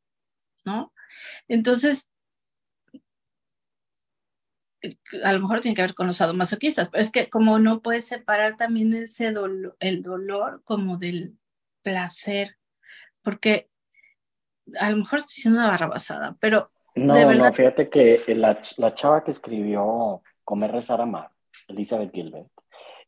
[0.66, 0.94] ¿no?
[1.48, 2.10] Entonces,
[5.24, 8.06] a lo mejor tiene que ver con los sadomasoquistas, pero es que como no puedes
[8.06, 11.38] separar también ese dolor, el dolor como del
[11.82, 12.58] placer,
[13.22, 13.70] porque
[14.80, 17.50] a lo mejor estoy diciendo una barrabasada, pero no, de verdad...
[17.50, 21.32] no, fíjate que la, la chava que escribió Comer, Rezar, Amar,
[21.68, 22.50] Elizabeth Gilbert,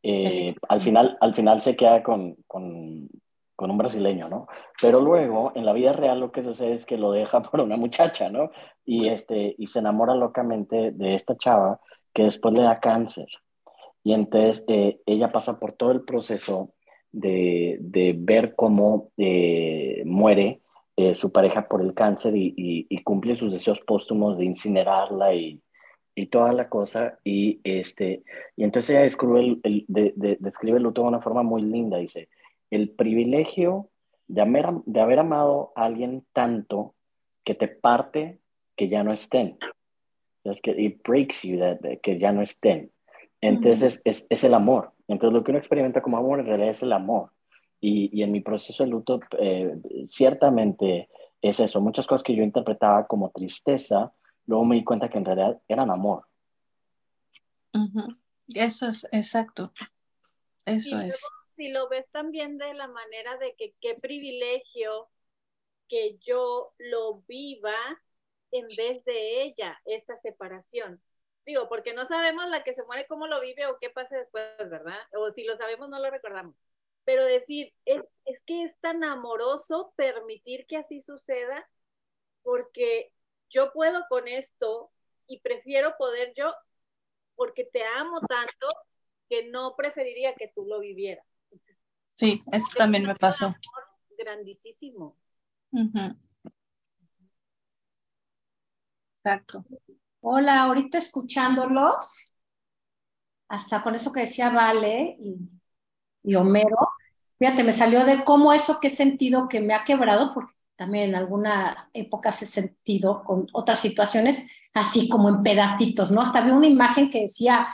[0.04, 3.10] eh, al, final, al final se queda con, con,
[3.56, 4.48] con, un brasileño, ¿no?
[4.82, 7.78] Pero luego, en la vida real, lo que sucede es que lo deja por una
[7.78, 8.52] muchacha, ¿no?
[8.86, 11.80] Y, este, y se enamora locamente de esta chava
[12.14, 13.28] que después le da cáncer.
[14.04, 16.74] Y entonces eh, ella pasa por todo el proceso
[17.12, 20.62] de, de ver cómo eh, muere
[21.14, 25.62] su pareja por el cáncer y, y, y, cumple sus deseos póstumos de incinerarla y,
[26.16, 27.20] y toda la cosa.
[27.24, 28.24] Y, este,
[28.56, 31.98] y entonces ella describe el, de, de, describe el luto de una forma muy linda.
[31.98, 32.30] Dice,
[32.70, 33.90] el privilegio
[34.28, 36.96] de haber, de haber amado a alguien tanto
[37.44, 38.40] que te parte
[38.76, 39.58] que ya no estén.
[40.44, 41.60] Es que it breaks you,
[42.02, 42.92] que ya no estén.
[43.42, 44.92] Entonces es, es, el amor.
[45.08, 47.32] Entonces lo que uno experimenta como amor en realidad es el amor.
[47.82, 49.76] Y, y en mi proceso de luto, eh,
[50.08, 51.10] ciertamente
[51.42, 51.82] es eso.
[51.82, 54.12] Muchas cosas que yo interpretaba como tristeza,
[54.50, 56.26] luego me di cuenta que en realidad eran amor.
[58.56, 59.72] Eso es, exacto.
[60.66, 61.24] Eso es.
[61.56, 65.08] Si lo ves también de la manera de que qué privilegio
[65.88, 67.76] que yo lo viva
[68.52, 71.00] en vez de ella, esta separación.
[71.46, 74.58] Digo, porque no sabemos la que se muere cómo lo vive o qué pasa después,
[74.58, 74.98] ¿verdad?
[75.16, 76.56] O si lo sabemos no lo recordamos.
[77.06, 81.70] Pero decir, es, es que es tan amoroso permitir que así suceda
[82.42, 83.12] porque
[83.50, 84.92] yo puedo con esto
[85.28, 86.54] y prefiero poder yo
[87.36, 88.68] porque te amo tanto
[89.30, 91.26] que no preferiría que tú lo vivieras.
[92.16, 93.56] sí, eso también me pasó.
[94.18, 95.16] Grandísimo.
[99.14, 99.66] Exacto.
[100.22, 102.34] Hola, ahorita escuchándolos,
[103.48, 105.38] hasta con eso que decía Vale y,
[106.24, 106.78] y Homero,
[107.38, 111.10] fíjate, me salió de cómo eso que he sentido que me ha quebrado, porque también
[111.10, 116.22] en algunas épocas he sentido con otras situaciones, así como en pedacitos, ¿no?
[116.22, 117.68] Hasta vi una imagen que decía,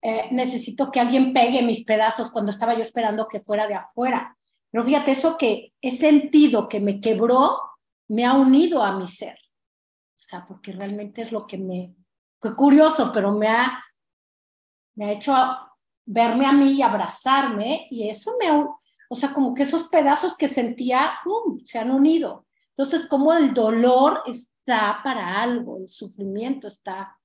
[0.00, 4.34] eh, necesito que alguien pegue mis pedazos cuando estaba yo esperando que fuera de afuera.
[4.70, 7.60] Pero fíjate, eso que he sentido que me quebró,
[8.08, 9.38] me ha unido a mi ser.
[10.16, 11.94] sea, porque realmente es lo que me,
[12.40, 13.84] fue curioso, pero me ha,
[14.94, 15.34] me ha hecho
[16.06, 20.48] verme a mí y abrazarme y eso me, o sea, como que esos pedazos que
[20.48, 21.16] sentía,
[21.66, 22.45] se han unido.
[22.76, 27.18] Entonces, como el dolor está para algo, el sufrimiento está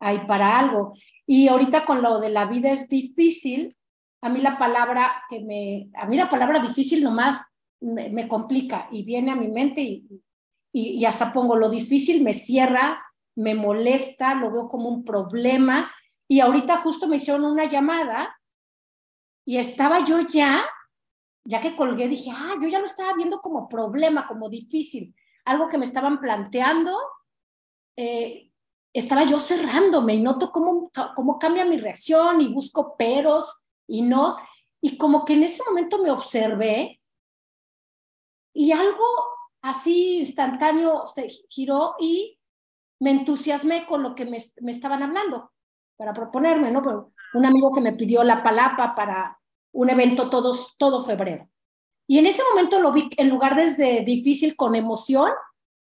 [0.00, 0.92] ahí para algo.
[1.24, 3.76] Y ahorita con lo de la vida es difícil,
[4.20, 7.46] a mí la palabra que me, a mí la palabra difícil nomás
[7.80, 10.04] me, me complica y viene a mi mente y,
[10.72, 13.00] y, y, hasta pongo lo difícil, me cierra,
[13.36, 15.92] me molesta, lo veo como un problema.
[16.26, 18.36] Y ahorita justo me hicieron una llamada
[19.46, 20.64] y estaba yo ya
[21.48, 25.14] ya que colgué, dije, ah, yo ya lo estaba viendo como problema, como difícil,
[25.46, 26.94] algo que me estaban planteando,
[27.96, 28.50] eh,
[28.92, 34.36] estaba yo cerrándome y noto cómo, cómo cambia mi reacción y busco peros y no,
[34.82, 37.00] y como que en ese momento me observé
[38.52, 39.06] y algo
[39.62, 42.38] así instantáneo se giró y
[43.00, 45.50] me entusiasmé con lo que me, me estaban hablando
[45.96, 47.14] para proponerme, ¿no?
[47.32, 49.37] Un amigo que me pidió la palapa para
[49.72, 51.48] un evento todos, todo febrero.
[52.06, 55.30] Y en ese momento lo vi en lugar desde difícil con emoción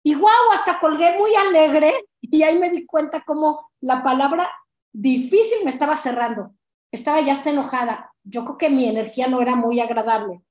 [0.03, 4.49] y guau, hasta colgué muy alegre y ahí me di cuenta cómo la palabra
[4.91, 6.53] difícil me estaba cerrando.
[6.91, 8.13] Estaba ya hasta enojada.
[8.23, 10.41] Yo creo que mi energía no era muy agradable.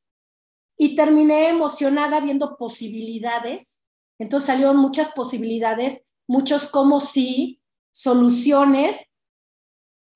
[0.78, 3.84] Y terminé emocionada viendo posibilidades.
[4.18, 7.60] Entonces salieron muchas posibilidades, muchos como sí,
[7.92, 9.04] soluciones.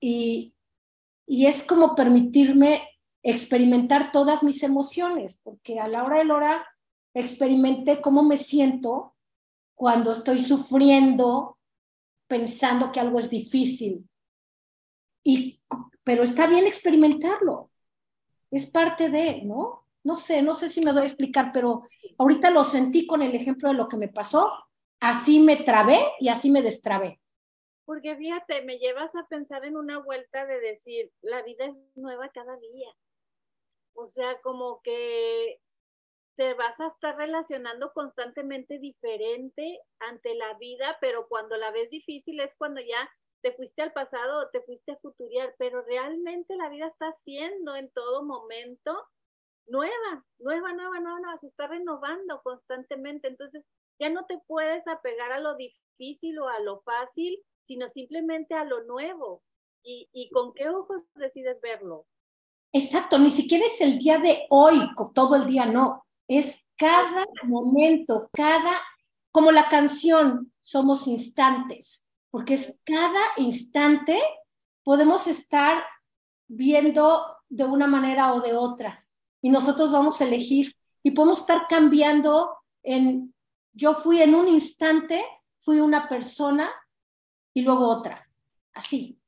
[0.01, 0.55] Y,
[1.27, 2.87] y es como permitirme
[3.31, 6.67] experimentar todas mis emociones, porque a la hora de la hora
[7.13, 9.15] experimenté cómo me siento
[9.75, 11.57] cuando estoy sufriendo,
[12.27, 14.07] pensando que algo es difícil.
[15.23, 15.61] Y,
[16.03, 17.69] pero está bien experimentarlo.
[18.49, 19.85] Es parte de, ¿no?
[20.03, 21.83] No sé, no sé si me doy a explicar, pero
[22.17, 24.51] ahorita lo sentí con el ejemplo de lo que me pasó.
[25.01, 27.19] Así me trabé y así me destrabé.
[27.83, 32.29] Porque fíjate, me llevas a pensar en una vuelta de decir, la vida es nueva
[32.29, 32.89] cada día.
[33.99, 35.59] O sea, como que
[36.37, 42.39] te vas a estar relacionando constantemente diferente ante la vida, pero cuando la ves difícil
[42.39, 43.09] es cuando ya
[43.41, 47.75] te fuiste al pasado o te fuiste a futuriar, pero realmente la vida está siendo
[47.75, 48.95] en todo momento
[49.67, 53.27] nueva, nueva, nueva, nueva, nueva, se está renovando constantemente.
[53.29, 53.65] Entonces,
[53.99, 58.63] ya no te puedes apegar a lo difícil o a lo fácil, sino simplemente a
[58.63, 59.43] lo nuevo.
[59.83, 62.05] ¿Y, y con qué ojos decides verlo?
[62.71, 64.79] Exacto, ni siquiera es el día de hoy,
[65.13, 68.81] todo el día no, es cada momento, cada,
[69.31, 74.21] como la canción, somos instantes, porque es cada instante
[74.83, 75.83] podemos estar
[76.47, 79.03] viendo de una manera o de otra
[79.41, 83.33] y nosotros vamos a elegir y podemos estar cambiando en,
[83.73, 85.23] yo fui en un instante,
[85.59, 86.69] fui una persona
[87.53, 88.29] y luego otra,
[88.73, 89.19] así.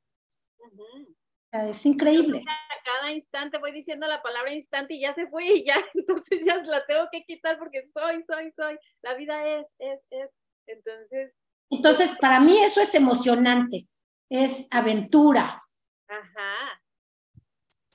[1.52, 2.44] Es increíble.
[2.84, 6.56] Cada instante voy diciendo la palabra instante y ya se fue y ya, entonces ya
[6.62, 8.78] la tengo que quitar porque soy, soy, soy.
[9.02, 10.30] La vida es, es, es.
[10.66, 11.34] Entonces.
[11.70, 13.88] Entonces, para mí eso es emocionante,
[14.28, 15.62] es aventura.
[16.08, 16.82] Ajá.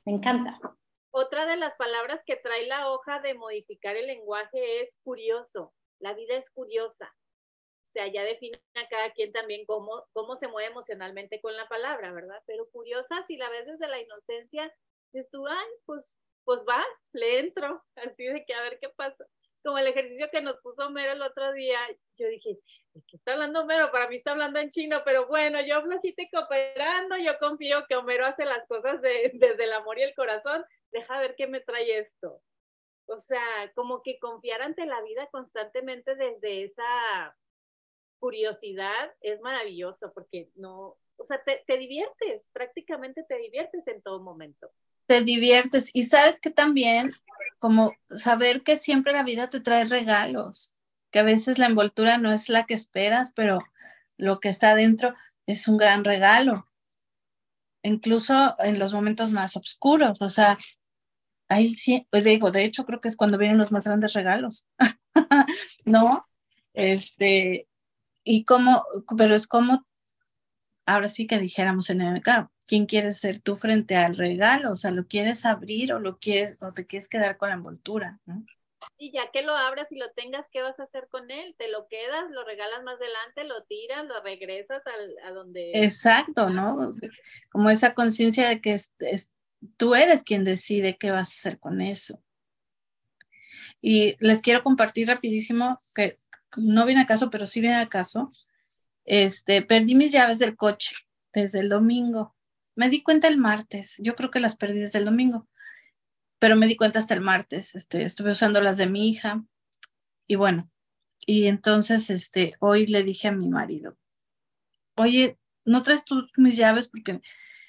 [0.05, 0.59] Me encanta.
[1.11, 5.73] Otra de las palabras que trae la hoja de modificar el lenguaje es curioso.
[5.99, 7.13] La vida es curiosa
[7.95, 12.11] sea, ya define a cada quien también cómo, cómo se mueve emocionalmente con la palabra,
[12.11, 12.41] ¿verdad?
[12.45, 14.71] Pero curiosa, si la ves desde la inocencia,
[15.13, 19.25] dices tú, ay, pues, pues va, le entro, así de que a ver qué pasa.
[19.63, 21.79] Como el ejercicio que nos puso Homero el otro día,
[22.17, 22.59] yo dije,
[22.93, 23.91] ¿de qué está hablando Homero?
[23.91, 27.95] Para mí está hablando en chino, pero bueno, yo flojita y cooperando, yo confío que
[27.95, 31.61] Homero hace las cosas de, desde el amor y el corazón, deja ver qué me
[31.61, 32.41] trae esto.
[33.07, 37.35] O sea, como que confiar ante la vida constantemente desde esa
[38.19, 44.21] curiosidad es maravilloso porque no, o sea, te, te, diviertes, prácticamente te diviertes en todo
[44.21, 44.71] momento.
[45.07, 47.09] Te diviertes y sabes que también
[47.59, 50.75] como saber que siempre la vida te trae regalos,
[51.11, 53.59] que a veces la envoltura no es la que esperas, pero
[54.17, 55.13] lo que está dentro
[55.45, 56.67] es un gran regalo,
[57.83, 60.57] incluso en los momentos más oscuros, o sea,
[61.47, 64.67] ahí sí, pues digo, de hecho creo que es cuando vienen los más grandes regalos,
[65.85, 66.27] ¿no?
[66.73, 67.67] Este,
[68.25, 68.83] y cómo,
[69.17, 69.85] pero es como,
[70.85, 74.71] ahora sí que dijéramos en el mercado, ¿quién quieres ser tú frente al regalo?
[74.71, 78.19] O sea, ¿lo quieres abrir o lo quieres, o te quieres quedar con la envoltura?
[78.25, 78.43] ¿no?
[78.97, 81.55] Y ya que lo abras y lo tengas, ¿qué vas a hacer con él?
[81.57, 85.71] ¿Te lo quedas, lo regalas más adelante, lo tiras, lo regresas al, a donde...
[85.73, 86.93] Exacto, ¿no?
[87.51, 89.31] Como esa conciencia de que es, es,
[89.77, 92.21] tú eres quien decide qué vas a hacer con eso.
[93.81, 96.15] Y les quiero compartir rapidísimo que
[96.57, 98.31] no viene a caso, pero sí viene a caso,
[99.05, 100.95] Este, perdí mis llaves del coche
[101.33, 102.35] desde el domingo.
[102.75, 103.95] Me di cuenta el martes.
[103.99, 105.47] Yo creo que las perdí desde el domingo,
[106.39, 107.75] pero me di cuenta hasta el martes.
[107.75, 109.43] Este, estuve usando las de mi hija
[110.27, 110.71] y bueno,
[111.25, 113.97] y entonces este, hoy le dije a mi marido,
[114.95, 116.87] oye, ¿no traes tú mis llaves?
[116.87, 117.21] Porque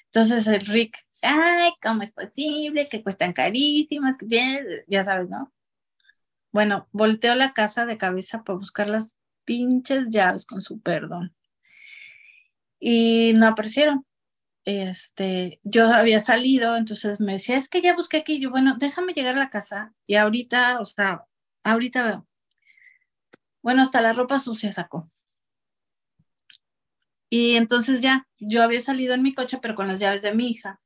[0.05, 2.87] entonces el Rick, ay, ¿cómo es posible?
[2.89, 4.17] Que cuestan carísimas,
[4.87, 5.53] ya sabes, ¿no?
[6.57, 11.35] Bueno, volteó la casa de cabeza para buscar las pinches llaves con su perdón.
[12.79, 14.07] Y no aparecieron.
[14.65, 18.39] Este, yo había salido, entonces me decía, es que ya busqué aquí.
[18.39, 21.27] Yo, bueno, déjame llegar a la casa y ahorita, o sea,
[21.63, 22.25] ahorita,
[23.61, 25.11] bueno, hasta la ropa sucia sacó.
[27.29, 30.49] Y entonces ya, yo había salido en mi coche, pero con las llaves de mi
[30.49, 30.81] hija.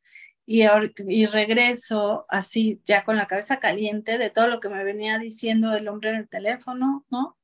[0.45, 0.63] Y,
[1.07, 5.73] y regreso así, ya con la cabeza caliente de todo lo que me venía diciendo
[5.73, 7.37] el hombre en el teléfono, ¿no?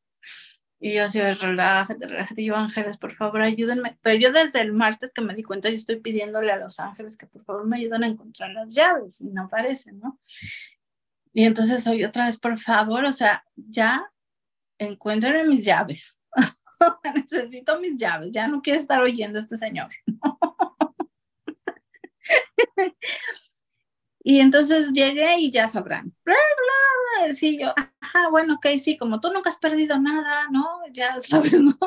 [0.79, 2.43] Y yo así, relájate, relájate.
[2.43, 3.97] Yo, ángeles, por favor, ayúdenme.
[4.01, 7.17] Pero yo desde el martes que me di cuenta, yo estoy pidiéndole a los ángeles
[7.17, 10.19] que por favor me ayuden a encontrar las llaves y no aparecen, ¿no?
[11.33, 14.11] Y entonces hoy otra vez, por favor, o sea, ya
[14.77, 16.19] encuentren mis llaves.
[17.15, 19.89] necesito mis llaves, ya no quiero estar oyendo a este señor.
[24.23, 26.15] y entonces llegué y ya sabrán.
[26.23, 30.81] Bla, bla, sí, yo, ajá, bueno, ok, sí, como tú nunca has perdido nada, ¿no?
[30.91, 31.77] Ya sabes, ¿no?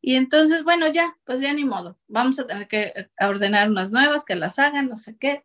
[0.00, 1.98] y entonces, bueno, ya, pues ya ni modo.
[2.08, 5.44] Vamos a tener que ordenar unas nuevas que las hagan, no sé qué.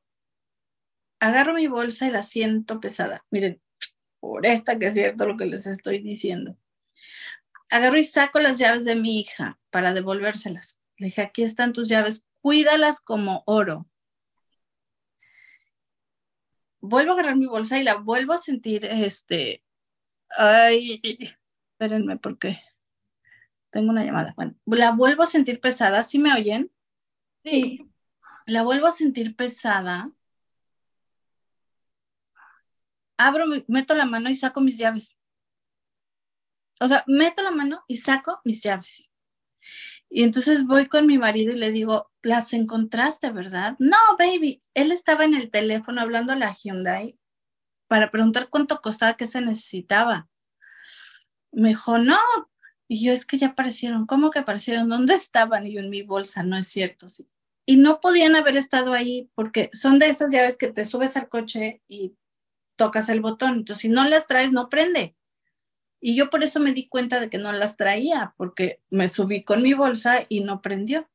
[1.19, 3.25] Agarro mi bolsa y la siento pesada.
[3.29, 3.61] Miren,
[4.19, 6.57] por esta que es cierto lo que les estoy diciendo.
[7.69, 10.79] Agarro y saco las llaves de mi hija para devolvérselas.
[10.97, 13.87] Le dije, aquí están tus llaves, cuídalas como oro.
[16.79, 19.63] Vuelvo a agarrar mi bolsa y la vuelvo a sentir, este,
[20.37, 22.61] ay, espérenme porque
[23.69, 24.33] tengo una llamada.
[24.35, 26.71] Bueno, la vuelvo a sentir pesada, ¿sí me oyen?
[27.43, 27.89] Sí.
[28.45, 30.11] La vuelvo a sentir pesada
[33.17, 35.19] abro, meto la mano y saco mis llaves.
[36.79, 39.11] O sea, meto la mano y saco mis llaves.
[40.09, 43.75] Y entonces voy con mi marido y le digo, las encontraste, ¿verdad?
[43.79, 44.63] No, baby.
[44.73, 47.17] Él estaba en el teléfono hablando a la Hyundai
[47.87, 50.29] para preguntar cuánto costaba, qué se necesitaba.
[51.51, 52.19] Me dijo, no.
[52.87, 54.05] Y yo, es que ya aparecieron.
[54.05, 54.87] ¿Cómo que aparecieron?
[54.87, 55.65] ¿Dónde estaban?
[55.65, 57.09] Y yo, en mi bolsa, no es cierto.
[57.09, 57.27] Sí.
[57.65, 61.27] Y no podían haber estado ahí porque son de esas llaves que te subes al
[61.27, 62.15] coche y
[62.77, 63.55] tocas el botón.
[63.55, 65.17] Entonces, si no las traes, no prende.
[66.07, 69.43] Y yo por eso me di cuenta de que no las traía, porque me subí
[69.43, 71.09] con mi bolsa y no prendió.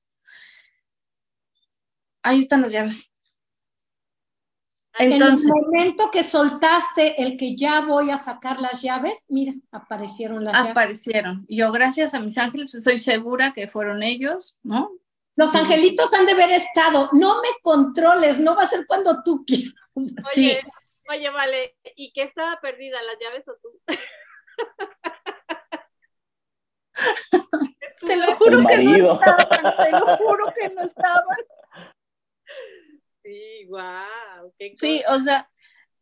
[2.23, 3.11] Ahí están las llaves.
[4.99, 9.55] Entonces, en el momento que soltaste el que ya voy a sacar las llaves, mira,
[9.71, 10.73] aparecieron las llaves.
[10.73, 11.47] Aparecieron.
[11.49, 14.91] Yo, gracias a mis ángeles, estoy segura que fueron ellos, ¿no?
[15.37, 17.09] Los angelitos han de haber estado.
[17.15, 19.73] No me controles, no va a ser cuando tú quieras.
[20.35, 20.55] sí.
[21.09, 23.71] Oye, vale, ¿y qué estaba perdida, las llaves o tú?
[28.01, 31.39] te lo juro que no estaban, te lo juro que no estaban.
[33.23, 34.53] Sí, wow.
[34.75, 35.49] sí, o sea,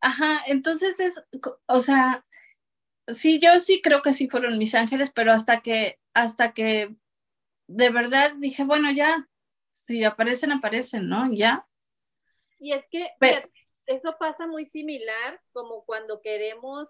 [0.01, 1.23] ajá, entonces es,
[1.67, 2.25] o sea,
[3.07, 6.95] sí, yo sí creo que sí fueron mis ángeles, pero hasta que, hasta que
[7.67, 9.29] de verdad dije, bueno, ya,
[9.73, 11.31] si aparecen, aparecen, ¿no?
[11.33, 11.69] Ya.
[12.59, 13.09] Y es que,
[13.87, 16.89] eso pasa muy similar como cuando queremos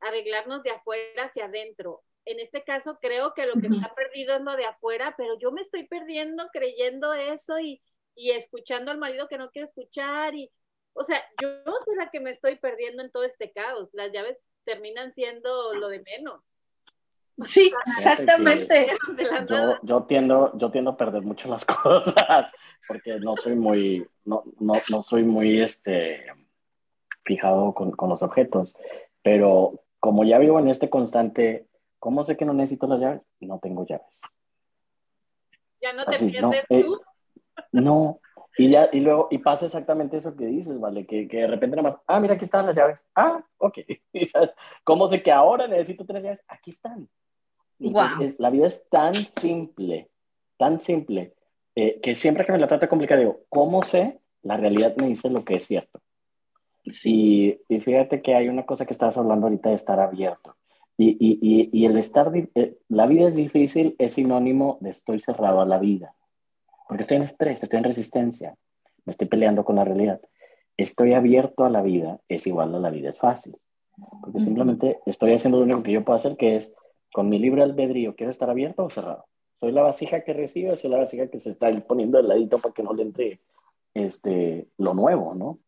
[0.00, 2.02] arreglarnos de afuera hacia adentro.
[2.24, 5.52] En este caso creo que lo que está perdido es lo de afuera, pero yo
[5.52, 7.80] me estoy perdiendo creyendo eso y,
[8.14, 10.50] y escuchando al marido que no quiere escuchar y,
[10.92, 11.48] o sea, yo
[11.84, 13.90] soy la que me estoy perdiendo en todo este caos.
[13.92, 16.42] Las llaves terminan siendo lo de menos.
[17.38, 18.96] Sí, exactamente.
[19.48, 22.50] Yo, yo, tiendo, yo tiendo a perder mucho las cosas
[22.88, 26.24] porque no soy muy, no, no, no soy muy este,
[27.24, 28.74] fijado con, con, los objetos.
[29.22, 31.66] Pero como ya vivo en este constante,
[31.98, 33.22] ¿cómo sé que no necesito las llaves?
[33.40, 34.06] No tengo llaves.
[35.80, 37.00] ¿Ya no te pierdes eh, tú?
[37.72, 38.20] no,
[38.56, 41.06] y ya, y luego, y pasa exactamente eso que dices, ¿vale?
[41.06, 43.00] Que, que de repente nada más, ah, mira, aquí están las llaves.
[43.16, 43.78] Ah, ok.
[44.84, 46.44] ¿Cómo sé que ahora necesito tener llaves?
[46.46, 47.08] Aquí están.
[47.80, 50.08] la vida es tan simple,
[50.56, 51.34] tan simple,
[51.74, 54.20] eh, que siempre que me la trata complicada digo, ¿cómo sé?
[54.42, 56.00] La realidad me dice lo que es cierto.
[56.86, 57.58] Sí.
[57.68, 60.56] Y, fíjate que hay una cosa que estás hablando ahorita de estar abierto.
[60.98, 65.60] Y, y, y el estar, eh, la vida es difícil es sinónimo de estoy cerrado
[65.60, 66.14] a la vida.
[66.88, 68.56] Porque estoy en estrés, estoy en resistencia,
[69.04, 70.20] me estoy peleando con la realidad.
[70.76, 73.56] Estoy abierto a la vida es igual a la vida es fácil.
[74.20, 76.72] Porque simplemente estoy haciendo lo único que yo puedo hacer, que es
[77.12, 79.24] con mi libre albedrío, ¿quiero estar abierto o cerrado?
[79.58, 82.74] ¿Soy la vasija que recibe soy la vasija que se está poniendo al ladito para
[82.74, 83.40] que no le entre
[83.94, 85.58] este, lo nuevo, ¿no?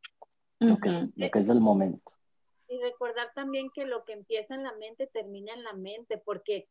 [0.61, 2.13] Lo, que, lo que es del momento.
[2.69, 6.69] Y recordar también que lo que empieza en la mente termina en la mente, porque,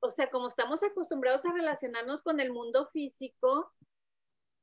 [0.00, 3.72] o sea, como estamos acostumbrados a relacionarnos con el mundo físico,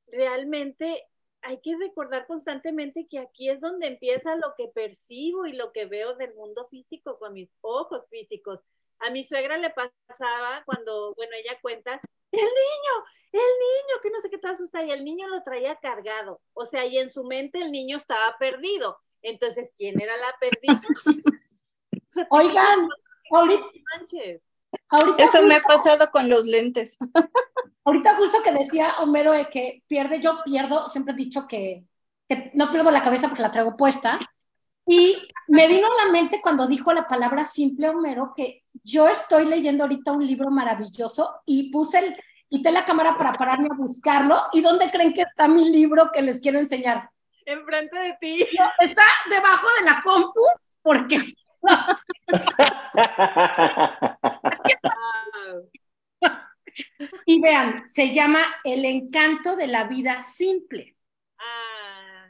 [0.07, 1.07] realmente
[1.41, 5.85] hay que recordar constantemente que aquí es donde empieza lo que percibo y lo que
[5.85, 8.63] veo del mundo físico con mis ojos físicos.
[8.99, 12.01] A mi suegra le pasaba cuando, bueno, ella cuenta,
[12.31, 15.75] el niño, el niño, que no sé qué te asusta, y el niño lo traía
[15.77, 16.41] cargado.
[16.53, 18.99] O sea, y en su mente el niño estaba perdido.
[19.21, 20.81] Entonces, ¿quién era la perdida?
[22.29, 22.87] Oigan,
[23.31, 23.65] ahorita,
[24.89, 26.97] ahorita Eso me ha pasado con los lentes.
[27.83, 31.85] Ahorita justo que decía Homero de que pierde, yo pierdo, siempre he dicho que,
[32.27, 34.19] que no pierdo la cabeza porque la traigo puesta,
[34.87, 35.17] y
[35.47, 39.83] me vino a la mente cuando dijo la palabra simple Homero que yo estoy leyendo
[39.83, 42.15] ahorita un libro maravilloso y puse el,
[42.47, 44.43] quité la cámara para pararme a buscarlo.
[44.53, 47.09] ¿Y dónde creen que está mi libro que les quiero enseñar?
[47.45, 48.47] Enfrente de ti.
[48.79, 50.41] está debajo de la compu
[50.81, 51.35] porque...
[57.25, 60.95] y vean, se llama El encanto de la vida simple.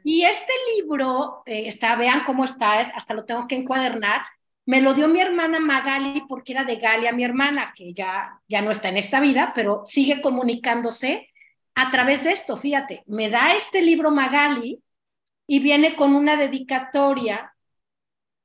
[0.04, 4.22] Y este libro, eh, está, vean cómo está, es, hasta lo tengo que encuadernar,
[4.66, 8.62] me lo dio mi hermana Magali porque era de Galia, mi hermana, que ya, ya
[8.62, 11.30] no está en esta vida, pero sigue comunicándose
[11.74, 12.58] a través de esto.
[12.58, 14.84] Fíjate, me da este libro Magali
[15.48, 17.54] y viene con una dedicatoria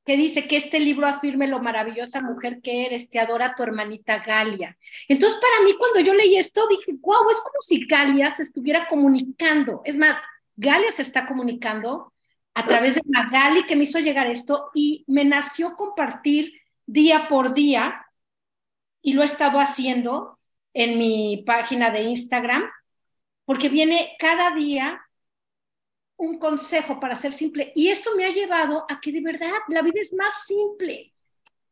[0.05, 4.19] que dice que este libro afirme lo maravillosa mujer que eres, te adora tu hermanita
[4.19, 4.77] Galia.
[5.09, 8.87] Entonces, para mí, cuando yo leí esto, dije, wow, es como si Galia se estuviera
[8.89, 9.83] comunicando.
[9.85, 10.17] Es más,
[10.57, 12.13] Galia se está comunicando
[12.55, 17.55] a través de Magali que me hizo llegar esto y me nació compartir día por
[17.55, 18.07] día
[19.01, 20.39] y lo he estado haciendo
[20.75, 22.63] en mi página de Instagram
[23.45, 25.01] porque viene cada día
[26.17, 27.73] un consejo para ser simple.
[27.75, 31.13] Y esto me ha llevado a que de verdad la vida es más simple.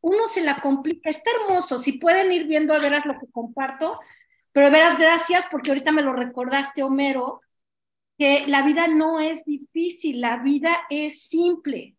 [0.01, 4.01] Uno se la complica, está hermoso, si pueden ir viendo a veras lo que comparto,
[4.51, 7.43] pero veras gracias porque ahorita me lo recordaste, Homero,
[8.21, 11.97] que la vida no es difícil, la vida es simple.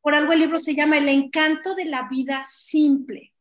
[0.00, 3.34] Por algo el libro se llama El encanto de la vida simple.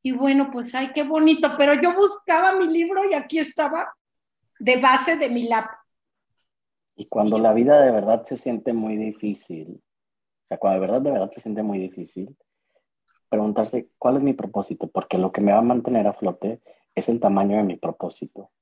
[0.00, 3.92] Y bueno, pues ay, qué bonito, pero yo buscaba mi libro y aquí estaba
[4.60, 5.66] de base de mi lap.
[6.94, 9.82] Y cuando la vida de verdad se siente muy difícil,
[10.44, 12.36] o sea, cuando de verdad, de verdad se siente muy difícil,
[13.28, 16.60] preguntarse cuál es mi propósito, porque lo que me va a mantener a flote
[16.94, 18.52] es el tamaño de mi propósito.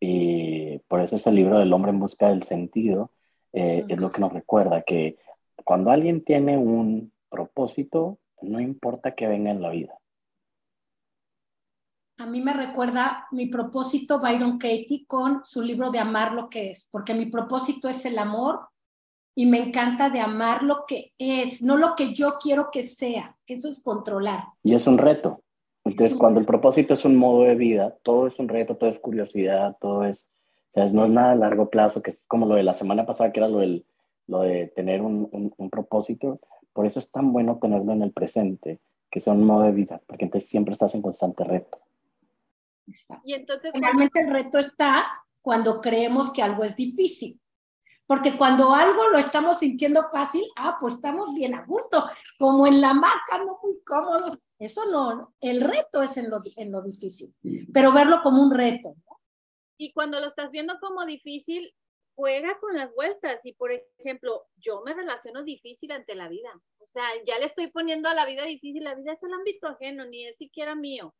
[0.00, 3.10] Y por eso ese libro del hombre en busca del sentido
[3.52, 5.18] eh, es lo que nos recuerda que
[5.64, 9.94] cuando alguien tiene un propósito, no importa que venga en la vida.
[12.18, 16.70] A mí me recuerda mi propósito Byron Katie con su libro de amar lo que
[16.70, 18.68] es, porque mi propósito es el amor
[19.36, 23.36] y me encanta de amar lo que es, no lo que yo quiero que sea.
[23.46, 24.42] Eso es controlar.
[24.64, 25.37] Y es un reto.
[25.88, 28.98] Entonces, cuando el propósito es un modo de vida, todo es un reto, todo es
[28.98, 30.26] curiosidad, todo es,
[30.72, 33.06] o sea, no es nada a largo plazo, que es como lo de la semana
[33.06, 33.86] pasada, que era lo, del,
[34.26, 36.40] lo de tener un, un, propósito.
[36.72, 38.80] Por eso es tan bueno tenerlo en el presente,
[39.10, 41.78] que sea un modo de vida, porque entonces siempre estás en constante reto.
[43.24, 45.06] Y entonces, realmente el reto está
[45.42, 47.40] cuando creemos que algo es difícil.
[48.08, 52.06] Porque cuando algo lo estamos sintiendo fácil, ah, pues estamos bien a gusto,
[52.38, 54.38] como en la maca, no muy cómodos.
[54.58, 57.34] Eso no, el reto es en lo, en lo difícil,
[57.72, 58.94] pero verlo como un reto.
[59.76, 61.72] Y cuando lo estás viendo como difícil,
[62.16, 63.40] juega con las vueltas.
[63.44, 66.50] Y por ejemplo, yo me relaciono difícil ante la vida.
[66.78, 69.68] O sea, ya le estoy poniendo a la vida difícil, la vida es el ámbito
[69.68, 71.14] ajeno, ni es siquiera mío.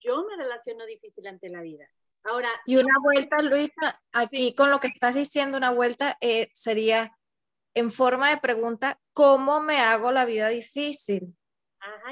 [0.00, 1.86] Yo me relaciono difícil ante la vida.
[2.24, 2.48] Ahora.
[2.66, 7.16] Y una vuelta, Luisa, aquí con lo que estás diciendo, una vuelta eh, sería
[7.74, 11.36] en forma de pregunta, ¿cómo me hago la vida difícil?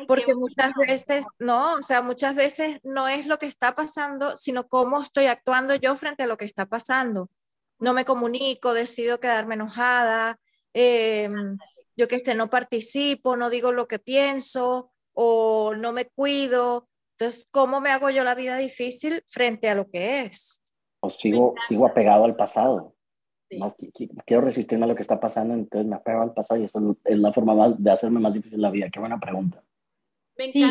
[0.06, 4.68] Porque muchas veces, no, o sea, muchas veces no es lo que está pasando, sino
[4.68, 7.30] cómo estoy actuando yo frente a lo que está pasando.
[7.78, 10.38] No me comunico, decido quedarme enojada,
[10.72, 11.58] em,
[11.96, 16.88] yo que sé, no participo, no digo lo que pienso o no me cuido.
[17.18, 20.62] Entonces, ¿cómo me hago yo la vida difícil frente a lo que es?
[21.00, 22.94] O sigo, sigo apegado al pasado.
[23.52, 23.74] No,
[24.26, 27.18] quiero resistirme a lo que está pasando, entonces me apego al pasado y eso es
[27.18, 28.88] la forma más de hacerme más difícil la vida.
[28.92, 29.62] Qué buena pregunta.
[30.52, 30.62] Sí,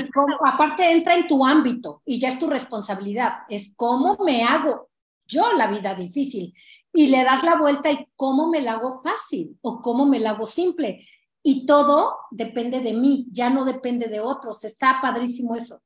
[0.45, 3.39] aparte entra en tu ámbito y ya es tu responsabilidad.
[3.49, 4.89] Es cómo me hago
[5.25, 6.53] yo la vida difícil
[6.93, 10.31] y le das la vuelta y cómo me la hago fácil o cómo me la
[10.31, 11.07] hago simple.
[11.47, 14.63] y todo depende de mí, ya no depende de otros.
[14.63, 15.79] Está padrísimo eso.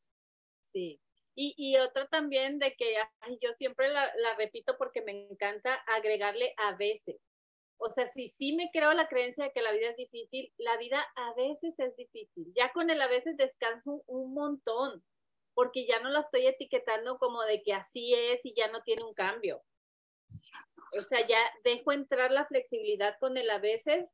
[1.36, 2.96] Y, y otro también de que
[3.42, 7.18] yo siempre la, la, repito porque me encanta agregarle a veces.
[7.78, 10.76] O sea, si sí me creo la creencia de que la vida es difícil, la
[10.78, 12.52] vida a veces es difícil.
[12.56, 15.02] Ya con el a veces descanso un montón,
[15.54, 19.04] porque ya no la estoy etiquetando como de que así es y ya no tiene
[19.04, 19.62] un cambio.
[20.98, 24.06] O sea, ya dejo entrar la flexibilidad con el a veces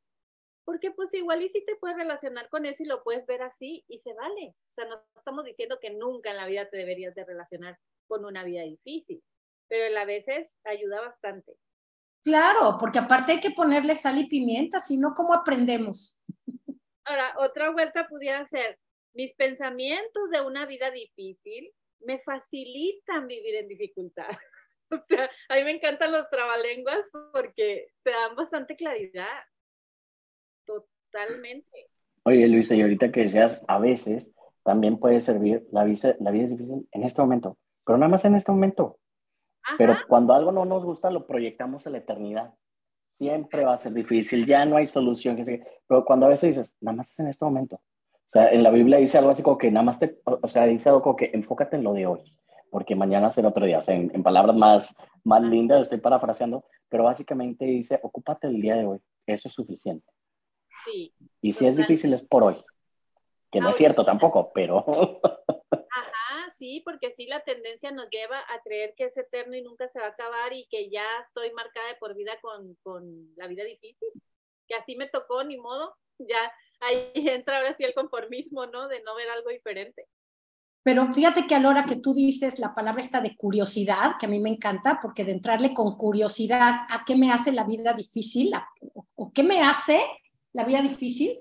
[0.65, 3.85] porque pues igual y si te puedes relacionar con eso y lo puedes ver así
[3.87, 4.55] y se vale.
[4.71, 8.25] O sea, no estamos diciendo que nunca en la vida te deberías de relacionar con
[8.25, 9.23] una vida difícil,
[9.69, 11.53] pero a veces ayuda bastante.
[12.23, 16.19] Claro, porque aparte hay que ponerle sal y pimienta, si no, ¿cómo aprendemos?
[17.05, 18.79] Ahora, otra vuelta pudiera ser,
[19.13, 24.27] mis pensamientos de una vida difícil me facilitan vivir en dificultad.
[24.91, 29.43] O sea, a mí me encantan los trabalenguas porque te dan bastante claridad.
[30.65, 31.87] Totalmente.
[32.23, 34.31] Oye, Luisa, y ahorita que decías, a veces
[34.63, 38.25] también puede servir, la vida, la vida es difícil en este momento, pero nada más
[38.25, 38.97] en este momento.
[39.77, 42.53] Pero cuando algo no nos gusta, lo proyectamos a la eternidad.
[43.17, 45.43] Siempre va a ser difícil, ya no hay solución.
[45.87, 47.75] Pero cuando a veces dices, nada más es en este momento.
[47.75, 50.65] O sea, en la Biblia dice algo así como que nada más te, o sea,
[50.65, 52.21] dice algo como que enfócate en lo de hoy,
[52.69, 53.79] porque mañana será otro día.
[53.79, 58.61] O sea, en, en palabras más, más lindas, estoy parafraseando, pero básicamente dice, ocúpate el
[58.61, 58.99] día de hoy.
[59.25, 60.05] Eso es suficiente.
[61.41, 62.55] Y si es difícil es por hoy,
[63.51, 64.83] que no es cierto tampoco, pero...
[65.91, 69.87] Ajá, sí, porque sí la tendencia nos lleva a creer que es eterno y nunca
[69.89, 73.47] se va a acabar y que ya estoy marcada de por vida con, con la
[73.47, 74.09] vida difícil,
[74.67, 78.87] que así me tocó, ni modo, ya ahí entra ahora sí el conformismo, ¿no?
[78.87, 80.07] De no ver algo diferente.
[80.83, 84.27] Pero fíjate que a la hora que tú dices la palabra esta de curiosidad, que
[84.27, 87.93] a mí me encanta, porque de entrarle con curiosidad a qué me hace la vida
[87.93, 88.51] difícil
[89.15, 89.99] o qué me hace
[90.55, 91.37] la vida difícil,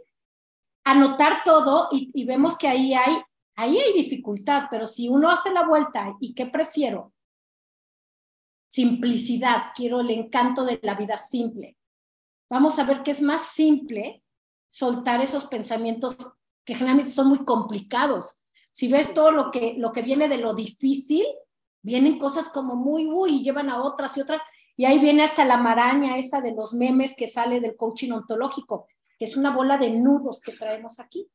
[0.83, 3.23] anotar todo y, vemos que ahí hay,
[3.55, 7.13] ahí hay dificultad, pero si uno hace la vuelta y qué prefiero,
[8.69, 11.77] simplicidad, quiero el encanto de la vida simple.
[12.51, 14.25] Vamos a ver que es más simple
[14.69, 16.17] soltar esos pensamientos
[16.65, 18.41] que generalmente son muy complicados.
[18.73, 21.25] Si ves todo lo que, lo que viene de lo difícil,
[21.83, 24.43] vienen cosas como muy, uy, y llevan a otras y otras,
[24.77, 28.89] y ahí viene hasta la maraña esa de los memes que sale del coaching ontológico
[29.25, 31.29] es una bola de nudos que traemos aquí.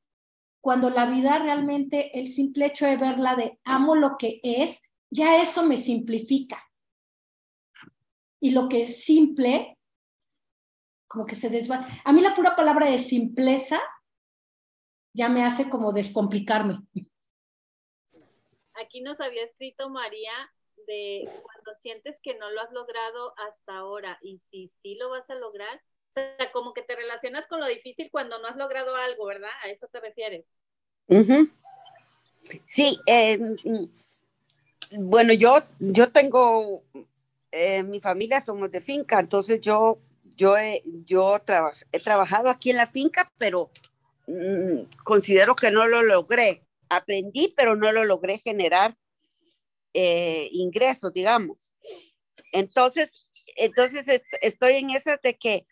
[0.62, 5.42] Cuando la vida realmente, el simple hecho de verla de amo lo que es, ya
[5.42, 6.64] eso me simplifica.
[8.42, 9.78] Y lo que es simple,
[11.08, 11.88] como que se desva.
[12.04, 13.82] A mí la pura palabra de simpleza
[15.14, 16.80] ya me hace como descomplicarme.
[18.74, 20.32] Aquí nos había escrito María
[20.88, 25.30] de cuando sientes que no lo has logrado hasta ahora y si sí lo vas
[25.30, 28.96] a lograr, o sea, como que te relacionas con lo difícil cuando no has logrado
[28.96, 29.52] algo, ¿verdad?
[29.64, 30.46] A eso te refieres.
[32.66, 33.40] Sí, eh,
[34.98, 36.84] bueno, yo, yo tengo,
[37.52, 40.00] eh, mi familia somos de finca, entonces yo,
[40.36, 41.40] yo, he, yo
[41.92, 43.70] he trabajado aquí en la finca, pero
[44.28, 46.64] mm, considero que no lo logré.
[46.90, 48.98] Aprendí, pero no lo logré generar
[49.94, 51.72] eh, ingresos, digamos.
[52.52, 55.68] Entonces, entonces estoy en esa de que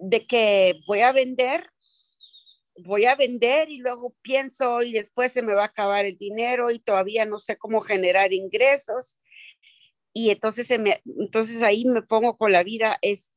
[0.00, 1.70] de que voy a vender,
[2.78, 6.70] voy a vender y luego pienso y después se me va a acabar el dinero
[6.70, 9.18] y todavía no sé cómo generar ingresos.
[10.12, 13.32] Y entonces, se me, entonces ahí me pongo con la vida, es,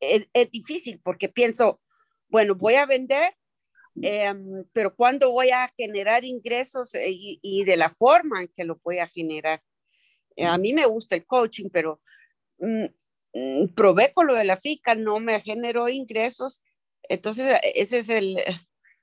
[0.00, 1.80] es, difícil porque pienso,
[2.28, 3.34] bueno, voy a vender,
[4.02, 8.64] em, pero ¿cuándo voy a generar ingresos eh, y, y, de la forma en que
[8.64, 9.62] lo voy a generar?
[10.38, 12.02] A mí me gusta el coaching, pero
[12.58, 12.86] mm,
[13.74, 16.62] probé con lo de la FICA, no me generó ingresos.
[17.08, 18.38] Entonces, e, ese es el,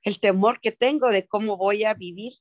[0.03, 2.34] el temor que tengo de cómo voy a vivir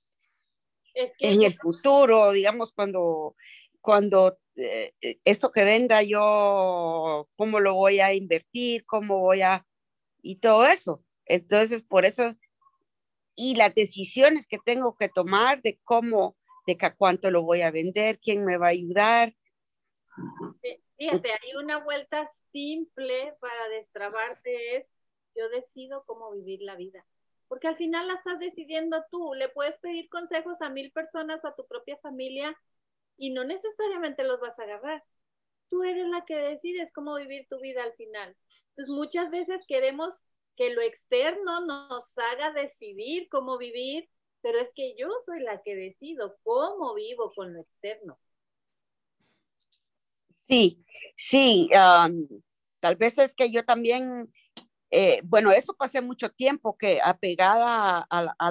[1.18, 3.36] en el futuro, digamos, cuando,
[3.80, 4.93] cuando eh,
[5.24, 9.66] esto que venda yo, cómo lo voy a invertir, cómo voy a,
[10.22, 11.05] y todo eso.
[11.26, 12.34] Entonces, por eso,
[13.34, 16.36] y las decisiones que tengo que tomar de cómo,
[16.66, 19.34] de cuánto lo voy a vender, quién me va a ayudar.
[21.01, 24.86] Fíjate, hay una vuelta simple para destrabarte es,
[25.34, 27.07] yo decido cómo vivir la vida.
[27.48, 29.32] Porque al final la estás decidiendo tú.
[29.32, 32.55] Le puedes pedir consejos a mil personas, a tu propia familia,
[33.16, 35.03] y no necesariamente los vas a agarrar.
[35.70, 38.36] Tú eres la que decides cómo vivir tu vida al final.
[38.68, 40.14] Entonces muchas veces queremos
[40.55, 44.11] que lo externo nos haga decidir cómo vivir,
[44.42, 48.18] pero es que yo soy la que decido cómo vivo con lo externo.
[50.51, 50.84] Sí,
[51.21, 51.68] sí,
[52.81, 54.31] tal vez es que yo también
[54.91, 58.51] eh, bueno, eso pasé mucho tiempo que apegada a la, a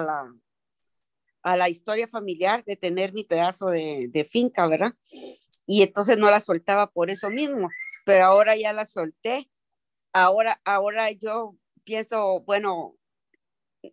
[0.00, 0.34] la,
[1.42, 4.94] a la, historia familiar de tener mi pedazo de, finca, ¿verdad?
[5.66, 7.70] Y entonces no la soltaba por eso mismo,
[8.04, 9.50] pero ahora ya la solté.
[10.12, 12.96] Ahora, ahora yo pienso, bueno,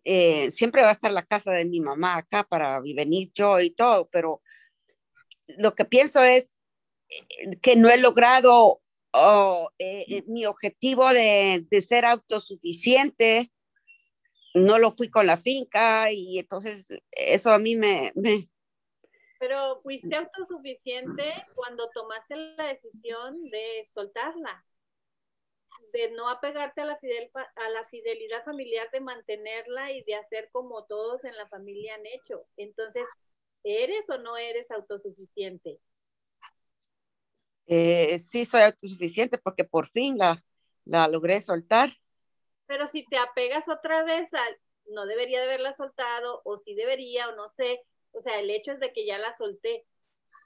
[0.04, 3.70] eh, siempre va a estar la casa de mi mamá acá para venir yo y
[3.70, 4.42] todo, pero
[5.58, 6.56] lo que pienso es
[7.62, 8.80] que no he logrado
[9.12, 13.52] oh, eh, mi objetivo de, de, ser autosuficiente,
[14.54, 18.12] no lo fui con la finca y entonces eso a mí me...
[18.14, 18.48] me...
[19.38, 24.64] Pero fuiste autosuficiente cuando tomaste la decisión de soltarla
[25.94, 30.48] de no apegarte a la, fidel, a la fidelidad familiar, de mantenerla y de hacer
[30.50, 32.46] como todos en la familia han hecho.
[32.56, 33.06] Entonces,
[33.62, 35.78] ¿eres o no eres autosuficiente?
[37.66, 40.42] Eh, sí, soy autosuficiente porque por fin la,
[40.84, 41.96] la logré soltar.
[42.66, 44.58] Pero si te apegas otra vez al,
[44.90, 48.72] no debería de haberla soltado, o si debería, o no sé, o sea, el hecho
[48.72, 49.86] es de que ya la solté.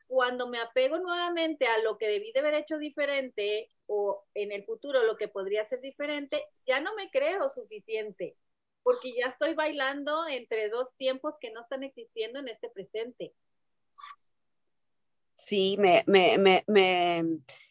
[0.08, 4.64] Cuando me apego nuevamente a lo que debí de haber hecho diferente, o en el
[4.64, 8.36] futuro lo que podría ser diferente, ya no me creo suficiente,
[8.82, 13.34] porque ya estoy bailando entre dos tiempos que no están existiendo en este presente.
[15.38, 17.24] Sí, me, me, me, me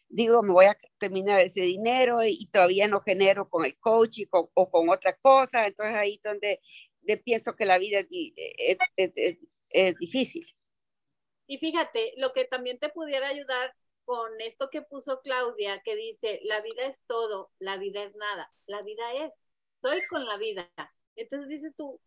[0.08, 4.70] digo, me voy a terminar ese dinero y, todavía no genero con el coach o
[4.70, 6.60] con otra cosa, entonces ahí donde
[7.24, 10.46] pienso que la vida es, es, es, es difícil.
[11.46, 16.40] Y fíjate, lo que también te pudiera ayudar con esto que puso Claudia, que dice,
[16.44, 19.32] la vida es todo, la vida es nada, la vida es,
[19.76, 20.70] estoy con la vida.
[21.16, 22.00] Entonces dices tú,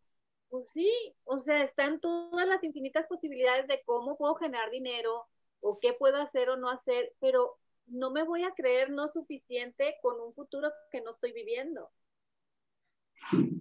[0.49, 0.91] pues sí,
[1.23, 5.27] o sea, están todas las infinitas posibilidades de cómo puedo generar dinero
[5.61, 7.57] o qué puedo hacer o no hacer, pero
[7.87, 11.89] no me voy a creer no suficiente con un futuro que no estoy viviendo.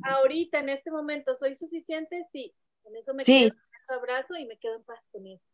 [0.03, 2.25] Ahorita, en este momento, ¿soy suficiente?
[2.33, 2.55] Sí.
[2.83, 3.51] Con eso me sí.
[3.51, 5.45] quedo en abrazo y me quedo en paz con eso.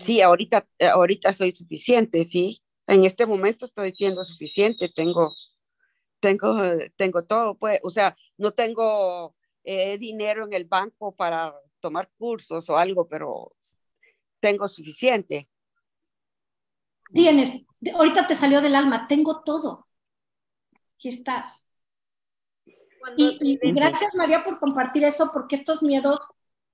[0.00, 2.62] Sí, ahorita, eh, ahorita soy suficiente, sí.
[2.86, 5.34] En este momento estoy siendo suficiente, tengo,
[6.20, 6.56] tengo,
[6.96, 12.68] tengo todo, pues, o sea, no tengo eh, dinero en el banco para tomar cursos
[12.70, 13.54] o algo, pero
[14.40, 15.48] tengo suficiente.
[17.12, 17.52] Tienes,
[17.94, 19.88] ahorita te salió del alma, tengo todo.
[20.94, 21.68] Aquí estás.
[23.16, 26.18] Y, y, gracias María por compartir eso, porque estos miedos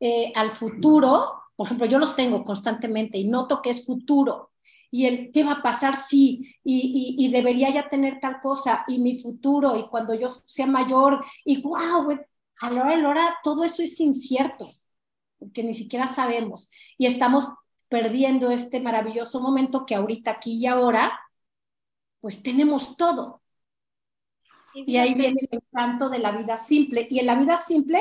[0.01, 4.51] eh, al futuro por ejemplo, yo los tengo constantemente y noto que es futuro.
[4.91, 8.85] Y el qué va a pasar si, y, y, y, debería ya tener tal cosa,
[8.87, 12.17] y mi futuro, y cuando yo sea mayor, y wow,
[12.61, 14.71] a la hora de la hora todo eso es incierto,
[15.39, 16.71] porque ni siquiera sabemos.
[16.99, 17.49] Y estamos
[17.89, 21.13] perdiendo este maravilloso momento que ahorita, aquí y ahora,
[22.21, 23.43] pues tenemos todo.
[24.75, 27.07] Y ahí viene el encanto de la vida simple.
[27.11, 28.01] Y en la vida simple,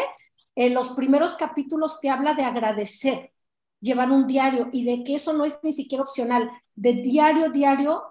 [0.56, 3.34] en los primeros capítulos te habla de agradecer
[3.80, 8.04] llevar un diario y de que eso no es ni siquiera opcional, de diario, diario,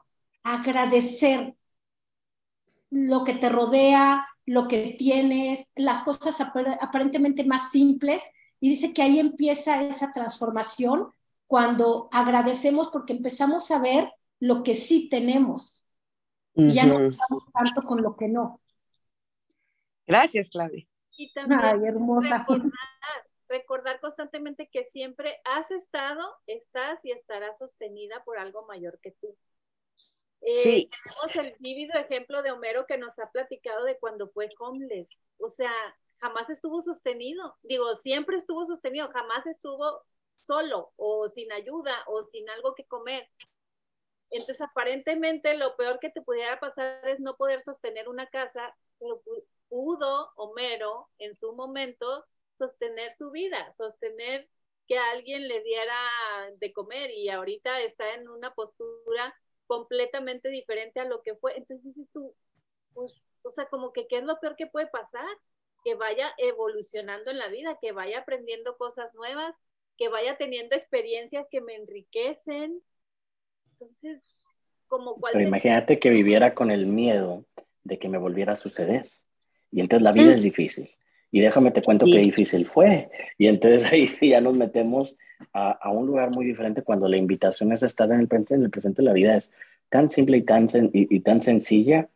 [0.43, 1.57] agradecer
[2.91, 8.23] lo que te rodea, lo que tienes, las cosas aparentemente más simples.
[8.63, 11.13] Y dice que ahí empieza esa transformación
[11.49, 15.85] cuando agradecemos porque empezamos a ver lo que sí tenemos.
[16.55, 16.71] Uh -huh.
[16.71, 18.61] Y ya no estamos tanto con lo que no.
[20.07, 20.87] Gracias, Claudia.
[21.17, 22.39] Y también Ay, hermosa.
[22.39, 22.71] Recordar,
[23.49, 29.37] recordar constantemente que siempre has estado, estás y estarás sostenida por algo mayor que tú.
[30.41, 30.89] Eh, sí.
[31.03, 35.19] Tenemos el vívido ejemplo de Homero que nos ha platicado de cuando fue homeless.
[35.39, 35.73] O sea,
[36.23, 37.57] jamás estuvo sostenido.
[37.63, 40.05] Digo, siempre estuvo sostenido, jamás estuvo
[40.39, 43.29] solo o sin ayuda o sin algo que comer.
[44.31, 49.21] Entonces, aparentemente lo peor que te pudiera pasar es no poder sostener una casa, pero
[49.69, 52.25] pudo Homero en su momento
[52.57, 54.49] sostener su vida, sostener
[54.87, 55.99] que alguien le diera
[56.57, 59.35] de comer y ahorita está en una postura
[59.67, 61.57] completamente diferente a lo que fue.
[61.57, 62.35] Entonces dices tú,
[62.95, 65.27] pues, o sea, como que qué es lo peor que puede pasar,
[65.85, 69.55] que vaya evolucionando en la vida, que vaya aprendiendo cosas nuevas,
[69.97, 72.81] que vaya teniendo experiencias que me enriquecen.
[73.73, 74.27] Entonces,
[74.87, 75.33] como cual...
[75.35, 77.45] Pero imagínate que viviera con el miedo
[77.85, 79.09] de que me volviera a suceder.
[79.71, 80.91] Y entonces la vida es difícil.
[81.31, 82.13] Y déjame te cuento sí.
[82.13, 83.11] qué difícil fue.
[83.39, 85.17] Y entonces ahí sí ya nos metemos
[85.53, 88.63] a, a, un lugar muy diferente cuando la invitación es estar en el presente, en
[88.65, 89.51] el presente la vida es
[89.89, 92.09] tan simple y tan, y, y tan sencilla.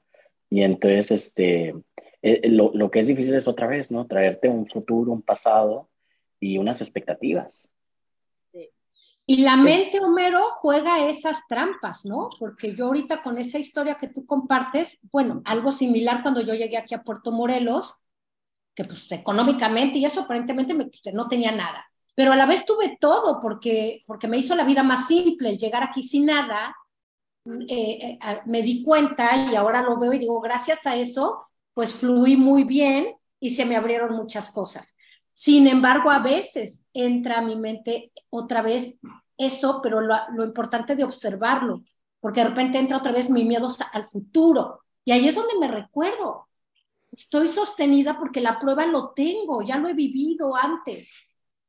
[0.51, 1.75] Y entonces este,
[2.27, 4.07] eh, lo, lo, que es difícil es otra vez, ¿no?
[4.07, 5.89] Traerte un futuro, un pasado
[6.41, 7.69] y unas expectativas.
[8.53, 8.71] Sí.
[9.27, 12.31] Y la mente, Homero, juega esas trampas, ¿no?
[12.39, 16.77] Porque yo ahorita con esa historia que tú compartes, bueno, algo similar cuando yo llegué
[16.77, 17.95] aquí a Puerto Morelos,
[18.75, 21.87] que pues económicamente y eso aparentemente me, pues, no tenía nada.
[22.15, 25.59] Pero a la vez tuve todo porque, porque me hizo la vida más simple el
[25.59, 26.75] llegar aquí sin nada.
[27.69, 31.47] Eh, eh, me di cuenta y ahora lo veo y digo, gracias a eso,
[31.77, 34.97] pues fluí muy bien y se me abrieron muchas cosas.
[35.35, 38.97] Sin embargo, a veces entra a mi mente otra vez
[39.37, 41.83] eso, pero lo, importante de observarlo,
[42.19, 44.85] porque de repente entra otra vez mi miedo al futuro.
[45.05, 46.49] Y ahí es donde me recuerdo.
[47.13, 51.27] Estoy sostenida porque la prueba lo tengo, ya lo he vivido antes.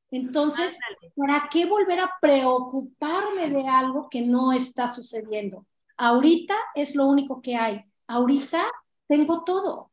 [0.09, 0.79] Entonces,
[1.17, 5.65] ¿para qué volver a preocuparme de algo que no está sucediendo?
[5.97, 7.83] Ahorita es lo único que hay.
[8.07, 8.63] Ahorita
[9.05, 9.91] tengo todo.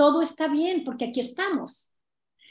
[0.00, 1.92] Todo está bien porque aquí estamos.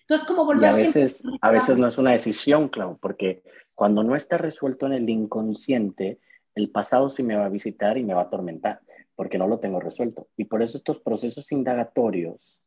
[0.02, 3.42] Entonces, como volver a veces, a veces no es una decisión, Clau, porque
[3.74, 6.20] cuando no está resuelto en el inconsciente,
[6.54, 8.82] el pasado sí me va a visitar y me va a atormentar,
[9.16, 10.28] porque no lo tengo resuelto.
[10.38, 12.62] Y por eso estos procesos indagatorios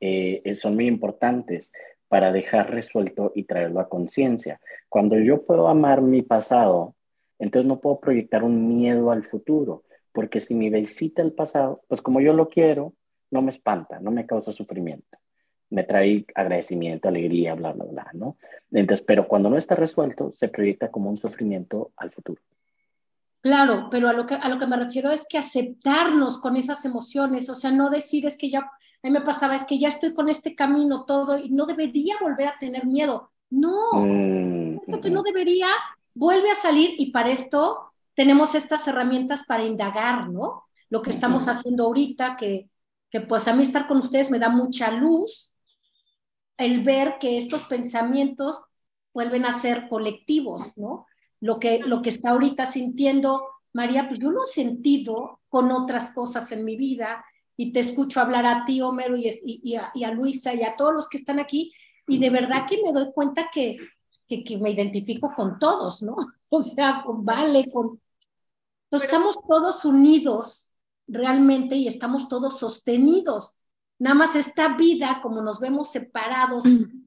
[0.00, 1.70] eh, eh, son muy importantes
[2.08, 4.60] para dejar resuelto y traerlo a conciencia.
[4.88, 6.96] Cuando yo puedo amar mi pasado,
[7.38, 12.02] entonces no puedo proyectar un miedo al futuro, porque si me visita el pasado, pues
[12.02, 12.94] como yo lo quiero,
[13.30, 15.18] no me espanta, no me causa sufrimiento
[15.74, 18.36] me trae agradecimiento, alegría, bla, bla, bla, ¿no?
[18.70, 22.40] Entonces, pero cuando no está resuelto, se proyecta como un sufrimiento al futuro.
[23.40, 26.84] Claro, pero a lo que, a lo que me refiero es que aceptarnos con esas
[26.84, 28.70] emociones, o sea, no decir es que ya, a
[29.02, 32.48] mí me pasaba, es que ya estoy con este camino todo y no debería volver
[32.48, 33.32] a tener miedo.
[33.50, 35.68] No, mm, que no debería,
[36.14, 40.64] vuelve a salir y para esto tenemos estas herramientas para indagar, ¿no?
[40.88, 42.68] Lo que estamos haciendo ahorita, que,
[43.14, 45.54] que pues a mí estar con ustedes me da mucha luz,
[46.56, 48.60] el ver que estos pensamientos
[49.12, 51.06] vuelven a ser colectivos, ¿no?
[51.38, 56.10] Lo que, lo que está ahorita sintiendo María, pues yo lo he sentido con otras
[56.10, 57.24] cosas en mi vida
[57.56, 61.08] y te escucho hablar a ti, Homero, y, y, a, Luisa y a todos los
[61.08, 61.72] que están aquí,
[62.08, 63.78] y de verdad que me doy cuenta que,
[64.26, 66.16] que, que me identifico con todos, ¿no?
[66.48, 68.00] O sea, con Vale, con...
[68.86, 70.63] Entonces estamos todos unidos
[71.06, 73.56] realmente y estamos todos sostenidos
[73.98, 77.06] Nada más esta vida, como nos vemos separados, mm.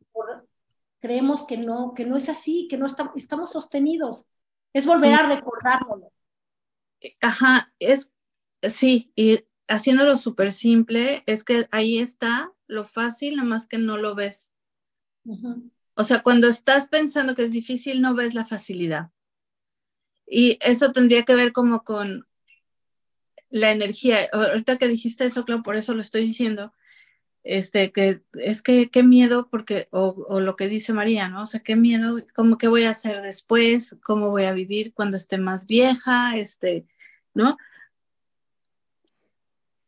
[0.99, 4.25] creemos que no, que no es así, que no estamos sostenidos.
[4.73, 6.11] Es volver a recordárnoslo.
[7.21, 8.09] Ajá, es,
[8.63, 13.97] sí, y haciéndolo súper simple, es que ahí está lo fácil, nada más que no
[13.97, 14.51] lo ves.
[15.93, 19.11] O sea, cuando estás pensando que es difícil, no ves la facilidad.
[20.25, 22.27] Y eso tendría que ver como con
[23.49, 24.27] la energía.
[24.31, 26.73] Ahorita que dijiste eso, claro, por eso lo estoy diciendo.
[27.43, 31.43] Este, que es que qué miedo, porque, o, o, lo que dice María, ¿no?
[31.43, 35.15] O sea, qué miedo, cómo qué voy a hacer después, cómo voy a vivir cuando
[35.15, 36.85] esté más vieja, este,
[37.33, 37.57] ¿no?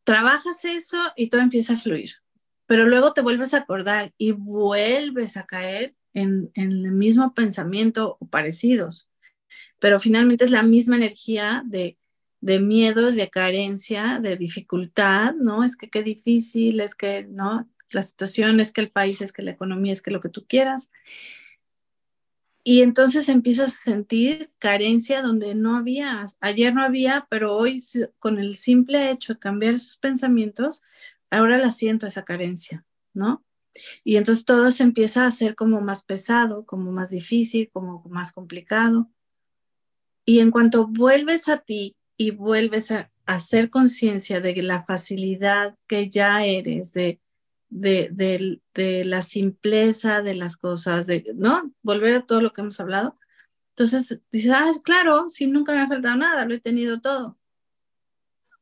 [0.06, 2.12] Trabajas eso y todo empieza a fluir,
[2.66, 8.16] pero luego te vuelves a acordar y vuelves a caer en, en el mismo pensamiento
[8.22, 9.10] o parecidos,
[9.80, 11.98] pero finalmente es la misma energía de
[12.42, 15.64] de miedo, de carencia, de dificultad, ¿no?
[15.64, 17.70] Es que qué difícil, es que, ¿no?
[17.90, 20.46] La situación es que el país, es que la economía, es que lo que tú
[20.48, 20.92] quieras.
[22.64, 27.84] Y entonces empiezas a sentir carencia donde no había, ayer no había, pero hoy
[28.20, 30.82] con el simple hecho de cambiar esos pensamientos,
[31.32, 33.44] ahora la siento esa carencia, ¿no?
[34.04, 38.32] Y entonces todo se empieza a hacer como más pesado, como más difícil, como más
[38.32, 39.10] complicado.
[40.26, 46.10] Y en cuanto vuelves a ti y vuelves a hacer conciencia de la facilidad que
[46.10, 47.22] ya eres, de,
[47.70, 51.74] de, de, la simpleza de las cosas, de, ¿no?
[51.82, 53.18] Volver a todo lo que hemos hablado.
[53.70, 57.40] Entonces dices, ah, es claro, si nunca me ha faltado nada, lo he tenido todo,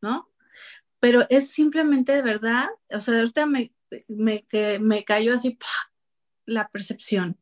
[0.04, 0.30] ¿no?
[1.00, 3.74] Pero es simplemente de verdad, o sea, ahorita me,
[4.08, 5.58] me, que me cayó así
[6.46, 7.40] la percepción.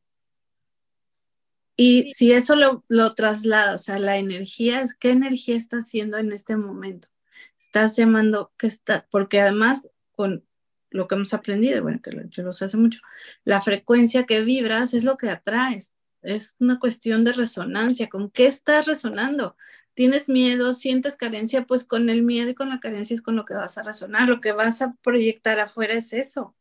[1.77, 6.31] Y si eso lo, lo, trasladas a la energía, es qué energía está haciendo en
[6.31, 7.09] este momento.
[7.57, 10.45] Estás llamando, que está, porque además con
[10.89, 13.01] lo que hemos aprendido, bueno, que yo lo sé hace mucho,
[13.43, 15.93] la frecuencia que vibras es lo que atraes.
[16.21, 18.09] Es una cuestión de resonancia.
[18.09, 19.57] ¿Con qué estás resonando?
[19.93, 20.73] ¿Tienes miedo?
[20.73, 21.65] ¿Sientes carencia?
[21.65, 24.27] Pues con el miedo y con la carencia es con lo que vas a resonar.
[24.27, 26.55] Lo que vas a proyectar afuera es eso.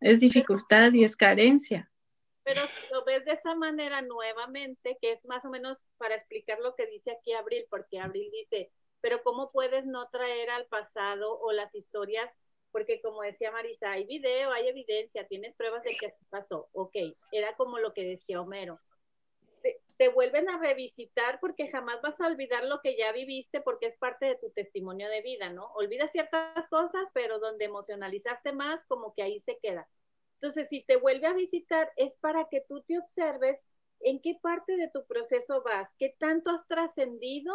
[0.00, 1.90] Es dificultad y es carencia.
[2.44, 6.58] Pero si lo ves de esa manera nuevamente, que es más o menos para explicar
[6.60, 8.70] lo que dice aquí Abril, porque Abril dice,
[9.00, 12.30] pero ¿cómo puedes no traer al pasado o las historias?
[12.70, 16.68] Porque como decía Marisa, hay video, hay evidencia, tienes pruebas de que pasó.
[16.72, 16.96] Ok,
[17.32, 18.78] era como lo que decía Homero.
[19.96, 23.96] te vuelven a revisitar porque jamás vas a olvidar lo que ya viviste porque es
[23.96, 25.66] parte de tu testimonio de vida, ¿no?
[25.74, 29.88] Olvidas ciertas cosas, pero donde emocionalizaste más, como que ahí se queda.
[30.44, 33.58] Entonces, si te vuelve a visitar, es para que tú te observes
[34.00, 37.54] en qué parte de tu proceso vas, qué tanto has trascendido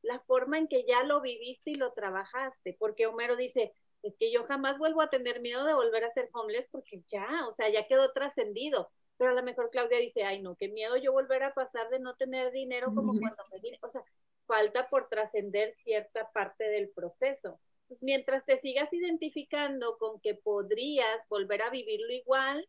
[0.00, 4.32] la forma en que ya lo viviste y lo trabajaste, porque Homero dice, es que
[4.32, 7.68] yo jamás vuelvo a tener miedo de volver a ser homeless porque ya, o sea,
[7.68, 11.42] ya quedó trascendido pero a lo mejor Claudia dice, ay no, qué miedo yo volver
[11.42, 14.02] a pasar de no tener dinero como cuando me vine, o sea,
[14.46, 17.60] falta por trascender cierta parte del proceso.
[17.92, 22.66] Pues mientras te sigas identificando con que podrías volver a vivirlo igual,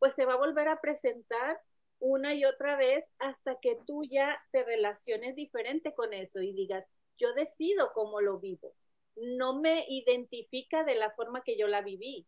[0.00, 1.60] pues se va a volver a presentar
[2.00, 6.84] una y otra vez hasta que tú ya te relaciones diferente con eso y digas,
[7.18, 8.74] yo decido cómo lo vivo.
[9.14, 12.26] No me identifica de la forma que yo la viví,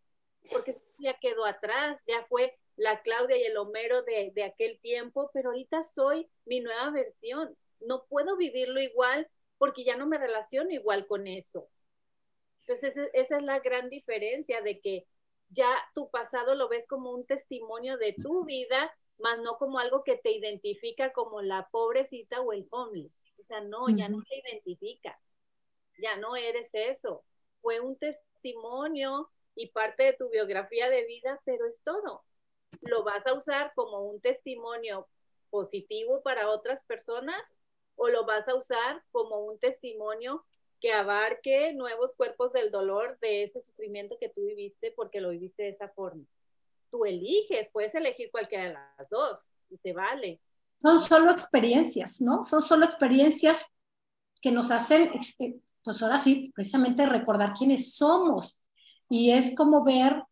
[0.53, 5.49] porque ya quedó atrás, ya fue la Claudia y el Homero de, aquel tiempo, pero
[5.49, 7.57] ahorita soy mi nueva versión.
[7.80, 9.28] No puedo vivirlo igual
[9.59, 11.68] porque ya no me relaciono igual con eso.
[12.67, 15.07] Entonces, esa es la gran diferencia de que
[15.49, 20.03] ya tu pasado lo ves como un testimonio de tu vida, más no como algo
[20.03, 23.12] que te identifica como la pobrecita o el homeless.
[23.39, 25.19] O sea, no, ya no te identifica.
[25.99, 27.23] Ya no eres eso.
[27.61, 32.25] Fue un testimonio y parte de tu biografía de vida, pero es todo
[32.83, 35.09] lo vas a usar como un testimonio
[35.51, 37.41] positivo para otras personas
[37.97, 40.45] o lo vas a usar como un testimonio
[40.81, 45.64] que abarque nuevos cuerpos del dolor de ese sufrimiento que tú viviste porque lo viviste
[45.64, 46.24] de esa forma.
[46.91, 50.41] Tú eliges, puedes elegir cualquiera de las dos y te vale.
[50.81, 52.45] Son solo experiencias, ¿no?
[52.45, 53.72] Son solo experiencias
[54.41, 55.11] que nos hacen,
[55.83, 58.59] pues ahora sí, precisamente recordar quiénes somos.
[59.09, 60.22] Y es como ver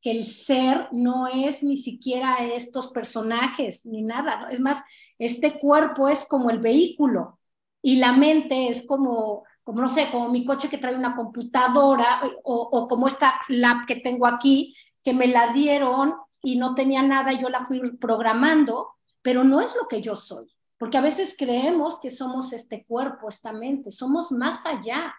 [0.00, 4.82] que el ser no es ni siquiera estos personajes ni nada, es más,
[5.18, 7.38] este cuerpo es como el vehículo
[7.82, 12.22] y la mente es como, como no sé, como mi coche que trae una computadora
[12.42, 17.02] o, o como esta lab que tengo aquí, que me la dieron y no tenía
[17.02, 20.46] nada, yo la fui programando, pero no es lo que yo soy,
[20.78, 25.14] porque a veces creemos que somos este cuerpo, esta mente, somos más allá.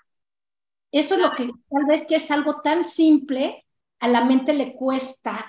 [0.91, 3.67] Eso es lo que tal vez que es algo tan simple
[3.99, 5.45] a la mente le cuesta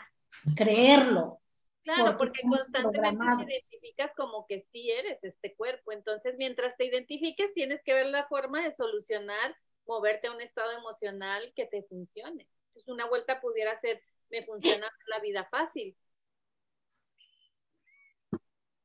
[0.55, 1.40] creerlo.
[1.83, 5.93] Claro, porque, constantemente te identificas como que sí eres este cuerpo.
[5.93, 9.57] Entonces, mientras te identifiques, tienes que ver la forma de solucionar,
[9.87, 12.47] moverte a un estado emocional que te funcione.
[12.67, 15.97] Entonces, una vuelta pudiera ser, me funciona la vida fácil.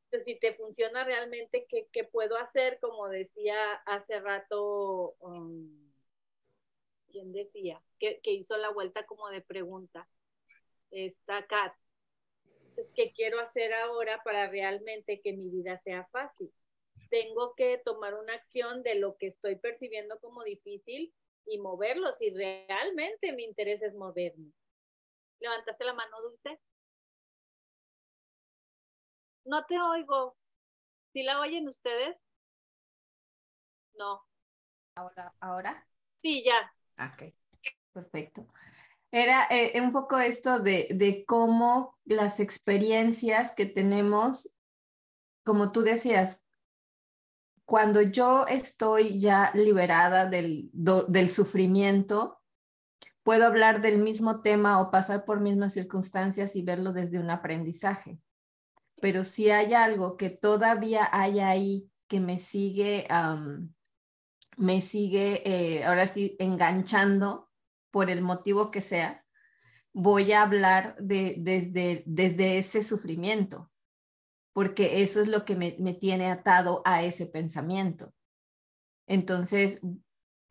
[0.05, 2.79] Entonces, si te funciona realmente, ¿qué, puedo hacer?
[2.79, 5.91] Como decía hace rato, um,
[7.11, 7.81] ¿quién decía?
[7.99, 10.07] Que, hizo la vuelta como de pregunta.
[10.91, 11.73] Esta Kat.
[12.75, 16.51] Entonces, ¿qué quiero hacer ahora para realmente que mi vida sea fácil?
[17.09, 21.13] Tengo que tomar una acción de lo que estoy percibiendo como difícil
[21.45, 24.51] y moverlo si realmente mi interés es moverme.
[25.39, 26.59] ¿Levantaste la mano, Dulce?
[29.45, 30.35] No te oigo.
[31.13, 32.21] ¿Sí la oyen ustedes?
[33.97, 34.21] No.
[34.95, 35.87] Ahora, ahora.
[36.21, 36.73] Sí, ya.
[36.99, 37.33] Ok,
[37.93, 38.45] perfecto.
[39.17, 44.51] Era eh, un poco esto de, de cómo las experiencias que tenemos,
[45.45, 46.41] como tú decías,
[47.63, 52.41] cuando yo estoy ya liberada del, del sufrimiento,
[53.23, 58.19] puedo hablar del mismo tema o pasar por mismas circunstancias y verlo desde un aprendizaje.
[58.99, 63.07] Pero si hay algo que todavía hay ahí que me sigue
[64.57, 67.49] me sigue eh, ahora sí enganchando
[67.95, 69.23] por el motivo que sea,
[69.93, 73.71] voy a hablar de, desde, desde ese sufrimiento,
[74.51, 78.13] porque eso es lo que me, me tiene atado a ese pensamiento.
[79.07, 79.79] Entonces,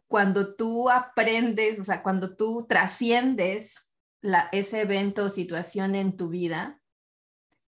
[0.08, 3.90] cuando tú aprendes, o sea, cuando tú trasciendes
[4.22, 6.80] la, ese evento o situación en tu vida,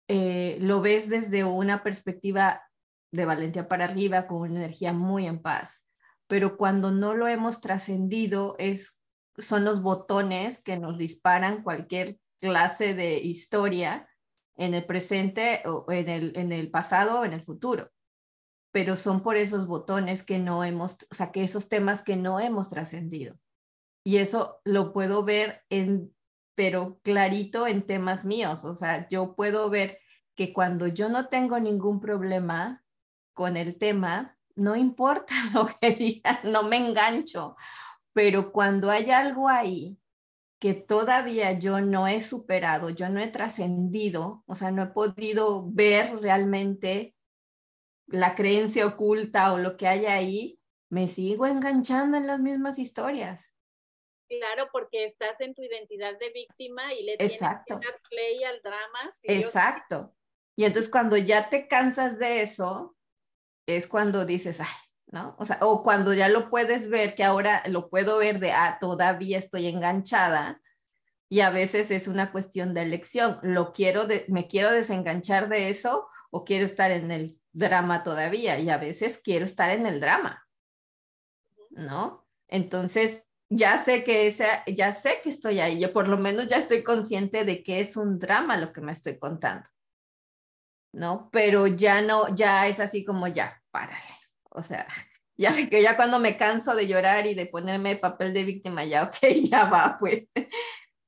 [0.07, 2.61] eh, lo ves desde una perspectiva
[3.11, 5.83] de valentía para arriba, con una energía muy en paz
[6.27, 8.96] pero cuando no lo hemos trascendido es,
[9.37, 14.09] son los botones que nos disparan cualquier clase de historia
[14.55, 17.91] en el presente o en el, en el pasado o en el futuro.
[18.71, 22.39] Pero son por esos botones que no hemos, o sea, que esos temas que no
[22.39, 23.37] hemos trascendido.
[24.03, 26.13] Y eso lo puedo ver en,
[26.55, 28.65] pero clarito en temas míos.
[28.65, 29.99] O sea, yo puedo ver
[30.35, 32.83] que cuando yo no tengo ningún problema
[33.33, 37.55] con el tema, no importa lo que digan, no me engancho,
[38.17, 39.99] pero cuando hay algo ahí
[40.59, 45.69] que todavía yo no he superado, yo no he trascendido, o sea, no he podido
[45.69, 47.15] ver realmente
[48.07, 50.59] la creencia oculta o lo que haya ahí,
[50.89, 53.53] me sigo enganchando en las mismas historias.
[54.27, 58.59] Claro, porque estás en tu identidad de víctima y le tienes que dar play al
[58.63, 59.13] drama.
[59.21, 60.15] Exacto.
[60.55, 62.97] Y entonces cuando ya te cansas de eso,
[63.67, 65.35] es cuando dices, ay, ¿no?
[65.39, 68.77] O sea, o cuando ya lo puedes ver, que ahora lo puedo ver de, ah,
[68.79, 70.61] todavía estoy enganchada,
[71.29, 75.69] y a veces es una cuestión de elección, lo quiero, de, me quiero desenganchar de
[75.69, 79.99] eso o quiero estar en el drama todavía, y a veces quiero estar en el
[79.99, 80.45] drama,
[81.71, 82.25] ¿no?
[82.47, 86.57] Entonces, ya sé que esa, ya sé que estoy ahí, yo por lo menos ya
[86.57, 89.69] estoy consciente de que es un drama lo que me estoy contando.
[90.93, 91.29] ¿No?
[91.31, 94.03] Pero ya no, ya es así como ya, párale.
[94.57, 94.87] O sea,
[95.37, 99.03] ya que ya cuando me canso de llorar y de ponerme papel de víctima, ya,
[99.07, 100.25] ok, ya va, pues.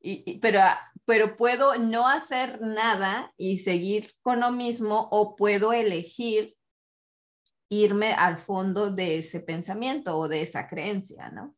[0.02, 0.62] Y, pero,
[1.06, 6.56] pero puedo no hacer nada y seguir con lo mismo o puedo elegir
[7.70, 11.56] irme al fondo de ese pensamiento o de esa creencia, ¿no?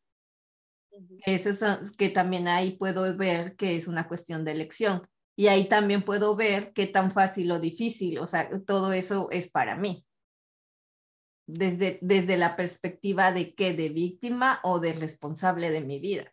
[1.24, 5.08] Eso es que también ahí puedo ver que es una cuestión de elección.
[5.36, 9.50] Y ahí también puedo ver qué tan fácil o difícil, o sea, todo eso es
[9.50, 10.04] para mí.
[11.54, 16.32] Desde, desde la perspectiva de qué, de víctima o de responsable de mi vida.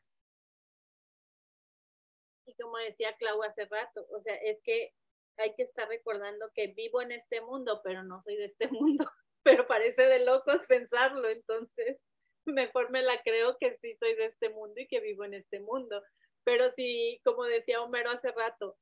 [2.46, 4.94] Y como decía Clau hace rato, o sea, es que
[5.38, 9.12] hay que estar recordando que vivo en este mundo, pero no soy de este mundo.
[9.44, 11.98] Pero parece de locos pensarlo, entonces
[12.46, 15.60] mejor me la creo que sí soy de este mundo y que vivo en este
[15.60, 16.02] mundo.
[16.46, 18.78] Pero si, como decía Homero hace rato,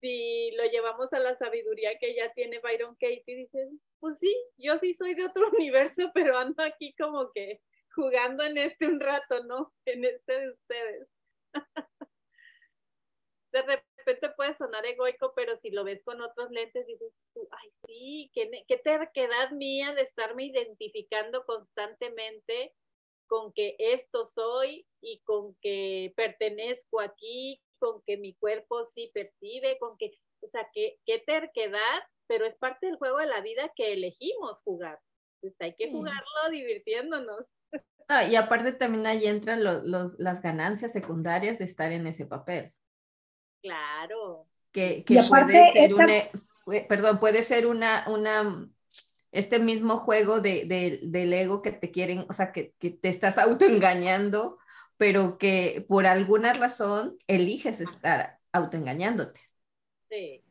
[0.00, 3.70] si lo llevamos a la sabiduría que ya tiene Byron Katie, dices,
[4.00, 7.60] pues sí, yo sí soy de otro universo, pero ando aquí como que
[7.94, 9.72] jugando en este un rato, ¿no?
[9.86, 11.08] En este de ustedes.
[13.52, 18.30] de repente puede sonar egoico, pero si lo ves con otros lentes, dices, ay, sí,
[18.34, 22.74] qué, qué terquedad mía de estarme identificando constantemente
[23.26, 29.78] con que esto soy y con que pertenezco aquí, con que mi cuerpo sí percibe,
[29.78, 33.72] con que, o sea, qué, qué terquedad, pero es parte del juego de la vida
[33.74, 34.98] que elegimos jugar.
[35.40, 37.46] Pues hay que jugarlo divirtiéndonos.
[38.08, 42.72] Ah, y aparte también ahí entran las ganancias secundarias de estar en ese papel.
[43.60, 44.46] Claro.
[44.70, 46.06] Que, que puede ser una,
[46.88, 48.68] perdón, puede ser una, una
[49.32, 53.38] este mismo juego de, del ego que te quieren, o sea, que, que te estás
[53.38, 54.58] autoengañando,
[54.96, 59.40] pero que por alguna razón eliges estar autoengañándote.
[60.08, 60.45] Sí.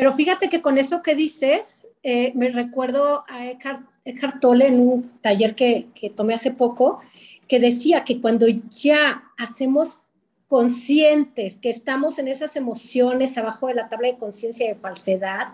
[0.00, 3.84] Pero fíjate que con eso que dices, eh, me recuerdo a Eckhart,
[4.40, 7.00] Tolle en un taller que, que tomé hace poco,
[7.46, 10.00] que decía que cuando ya hacemos
[10.46, 15.48] conscientes que estamos en esas emociones abajo de la tabla de conciencia de falsedad,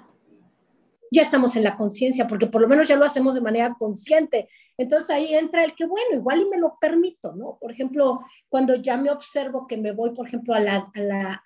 [1.10, 4.48] ya estamos en la conciencia, porque por lo menos ya lo hacemos de manera consciente.
[4.78, 7.58] Entonces ahí entra el que, bueno, igual y me lo permito, ¿no?
[7.60, 10.92] Por ejemplo, cuando ya me observo que me voy, por ejemplo, a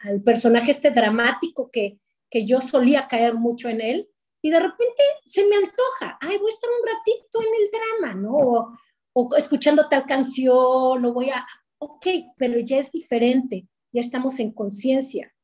[0.01, 1.98] al personaje este dramático que,
[2.31, 4.09] que yo solía caer mucho en él,
[4.43, 8.14] y de repente se me antoja, ay, voy a estar un ratito en el drama,
[8.14, 8.33] ¿no?
[8.33, 8.78] O,
[9.12, 11.47] o escuchando tal canción, o voy a,
[11.78, 12.07] ok,
[12.37, 15.35] pero ya es diferente, ya estamos en conciencia.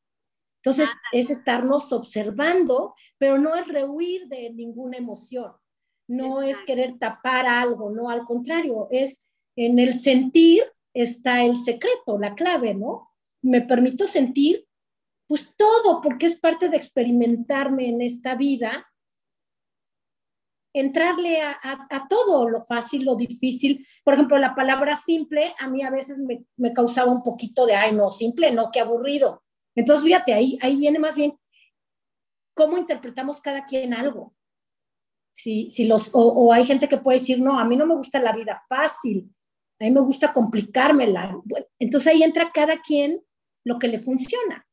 [0.63, 5.53] Entonces, es estarnos observando, pero no es rehuir de ninguna emoción,
[6.09, 9.21] no es querer tapar algo, no, al contrario, es
[9.57, 10.65] en el sentir
[10.97, 13.11] está el secreto, la clave, ¿no?
[13.43, 14.67] Me permito sentir
[15.27, 18.87] pues todo, porque es parte de experimentarme en esta vida,
[20.73, 23.87] entrarle a, todo, lo fácil, lo difícil.
[24.05, 27.75] Por ejemplo, la palabra simple a mí a veces me, me causaba un poquito de,
[27.75, 29.43] ay, no, simple, no, qué aburrido.
[29.75, 31.39] Entonces, fíjate, ahí, ahí viene más bien
[32.55, 34.35] cómo interpretamos cada quien algo.
[35.31, 38.33] Si, los, o, hay gente que puede decir, no, a mí no me gusta la
[38.33, 39.31] vida fácil,
[39.79, 41.39] a mí me gusta complicármela.
[41.79, 43.23] entonces ahí entra cada quien
[43.63, 44.66] lo que le funciona.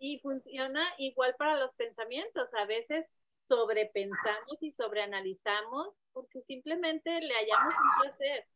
[0.00, 2.52] Y funciona igual para los pensamientos.
[2.54, 3.12] A veces
[3.48, 8.46] sobrepensamos y sobreanalizamos porque simplemente le hayamos un placer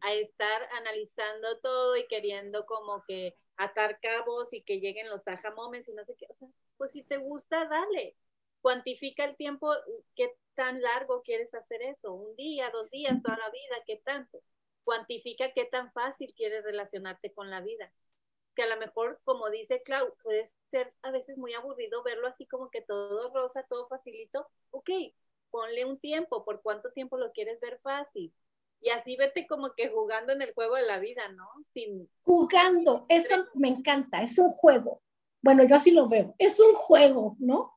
[0.00, 5.50] a estar analizando todo y queriendo como que atar cabos y que lleguen los taja
[5.50, 6.26] moments y no sé qué.
[6.30, 8.16] O sea, pues si te gusta, dale.
[8.60, 9.72] Cuantifica el tiempo,
[10.14, 14.40] qué tan largo quieres hacer eso, un día, dos días, toda la vida, qué tanto.
[14.84, 17.92] Cuantifica qué tan fácil quieres relacionarte con la vida.
[18.54, 22.46] Que a lo mejor, como dice Clau, puede ser a veces muy aburrido verlo así
[22.46, 24.46] como que todo rosa, todo facilito.
[24.70, 24.90] Ok,
[25.50, 28.32] ponle un tiempo, ¿por cuánto tiempo lo quieres ver fácil?
[28.80, 31.46] y así vete como que jugando en el juego de la vida, ¿no?
[31.72, 32.08] Sin...
[32.22, 35.02] Jugando, eso me encanta, es un juego.
[35.42, 37.76] Bueno, yo así lo veo, es un juego, ¿no?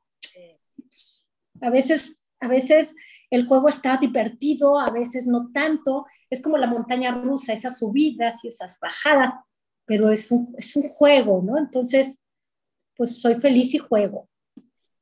[1.61, 2.95] A veces a veces
[3.29, 8.43] el juego está divertido, a veces no tanto, es como la montaña rusa, esas subidas
[8.43, 9.33] y esas bajadas,
[9.85, 11.57] pero es un, es un juego, ¿no?
[11.57, 12.19] Entonces,
[12.95, 14.29] pues soy feliz y juego.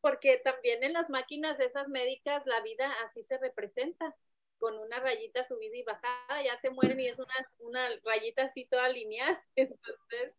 [0.01, 4.15] Porque también en las máquinas esas médicas la vida así se representa,
[4.57, 8.65] con una rayita subida y bajada, ya se mueren y es una, una rayita así
[8.65, 9.39] toda lineal.
[9.55, 10.33] Entonces,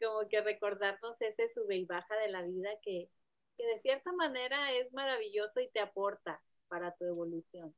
[0.00, 3.08] como que recordarnos ese sube y baja de la vida que,
[3.56, 7.74] que de cierta manera es maravilloso y te aporta para tu evolución.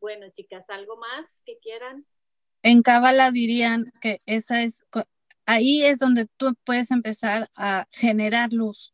[0.00, 2.06] Bueno, chicas, ¿algo más que quieran?
[2.62, 4.84] En Cábala dirían que esa es,
[5.48, 8.92] ahí es donde tú puedes empezar a generar luz,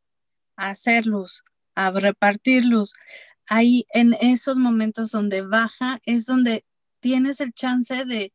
[0.55, 1.43] a hacer luz,
[1.75, 2.95] a repartir luz.
[3.49, 6.65] Ahí en esos momentos donde baja es donde
[7.01, 8.33] tienes el chance de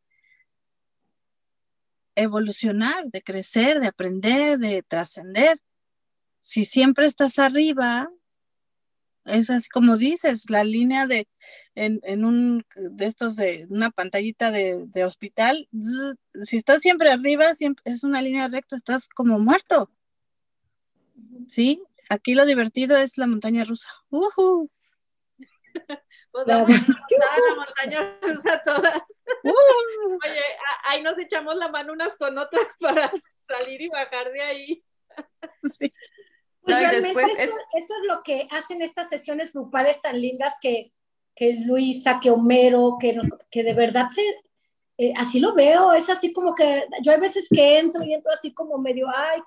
[2.16, 5.62] evolucionar, de crecer, de aprender, de trascender.
[6.42, 8.10] Si siempre estás arriba,
[9.26, 11.28] es así como dices, la línea de
[11.76, 15.68] en, un de estos de una pantallita de, hospital,
[16.44, 19.90] si estás siempre arriba, siempre es una línea recta, estás como muerto.
[21.48, 21.82] ¿Sí?
[22.10, 23.90] Aquí lo divertido es la montaña rusa.
[24.10, 24.68] Uh
[26.34, 29.02] vamos a la montaña rusa todas.
[29.44, 30.42] Oye,
[30.86, 33.12] ahí nos echamos la mano unas con otras para
[33.48, 34.84] salir y bajar de ahí.
[35.64, 35.94] Sí.
[36.62, 37.90] Pues realmente eso, es...
[38.08, 40.94] lo que hacen estas sesiones grupales tan lindas que,
[41.36, 43.20] que Luisa, que Homero, que,
[43.50, 44.24] que de verdad se,
[45.02, 48.34] eh, así lo veo, es así como que yo hay veces que entro y entro
[48.34, 49.40] así como medio, ay,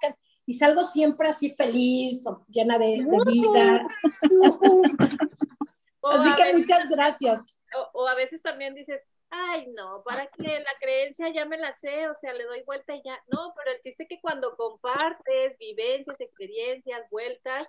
[0.46, 3.86] y salgo siempre así feliz, llena de, vida.
[6.02, 7.60] así que muchas gracias.
[7.76, 9.02] O, o, a veces también dices,
[9.32, 10.60] ay, no, ¿para qué?
[10.60, 13.18] La creencia ya me la sé, o sea, le doy vuelta y ya.
[13.32, 17.66] No, pero el chiste es que cuando compartes vivencias, experiencias, vueltas,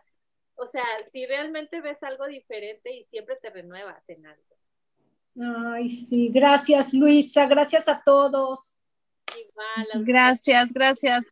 [0.56, 4.44] o sea, si realmente ves algo diferente y siempre te renuevas en algo.
[5.72, 8.78] Ay, sí, gracias Luisa, gracias a todos.
[9.36, 11.26] Igual, gracias, gracias.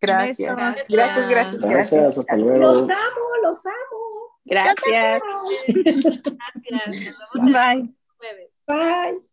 [0.00, 0.54] Gracias.
[0.54, 1.60] Gracias, gracias, gracias.
[1.60, 2.16] gracias.
[2.16, 4.18] Los amo, los amo.
[4.44, 5.22] Gracias.
[6.70, 7.30] Gracias.
[7.34, 7.94] Bye.
[8.66, 9.27] Bye.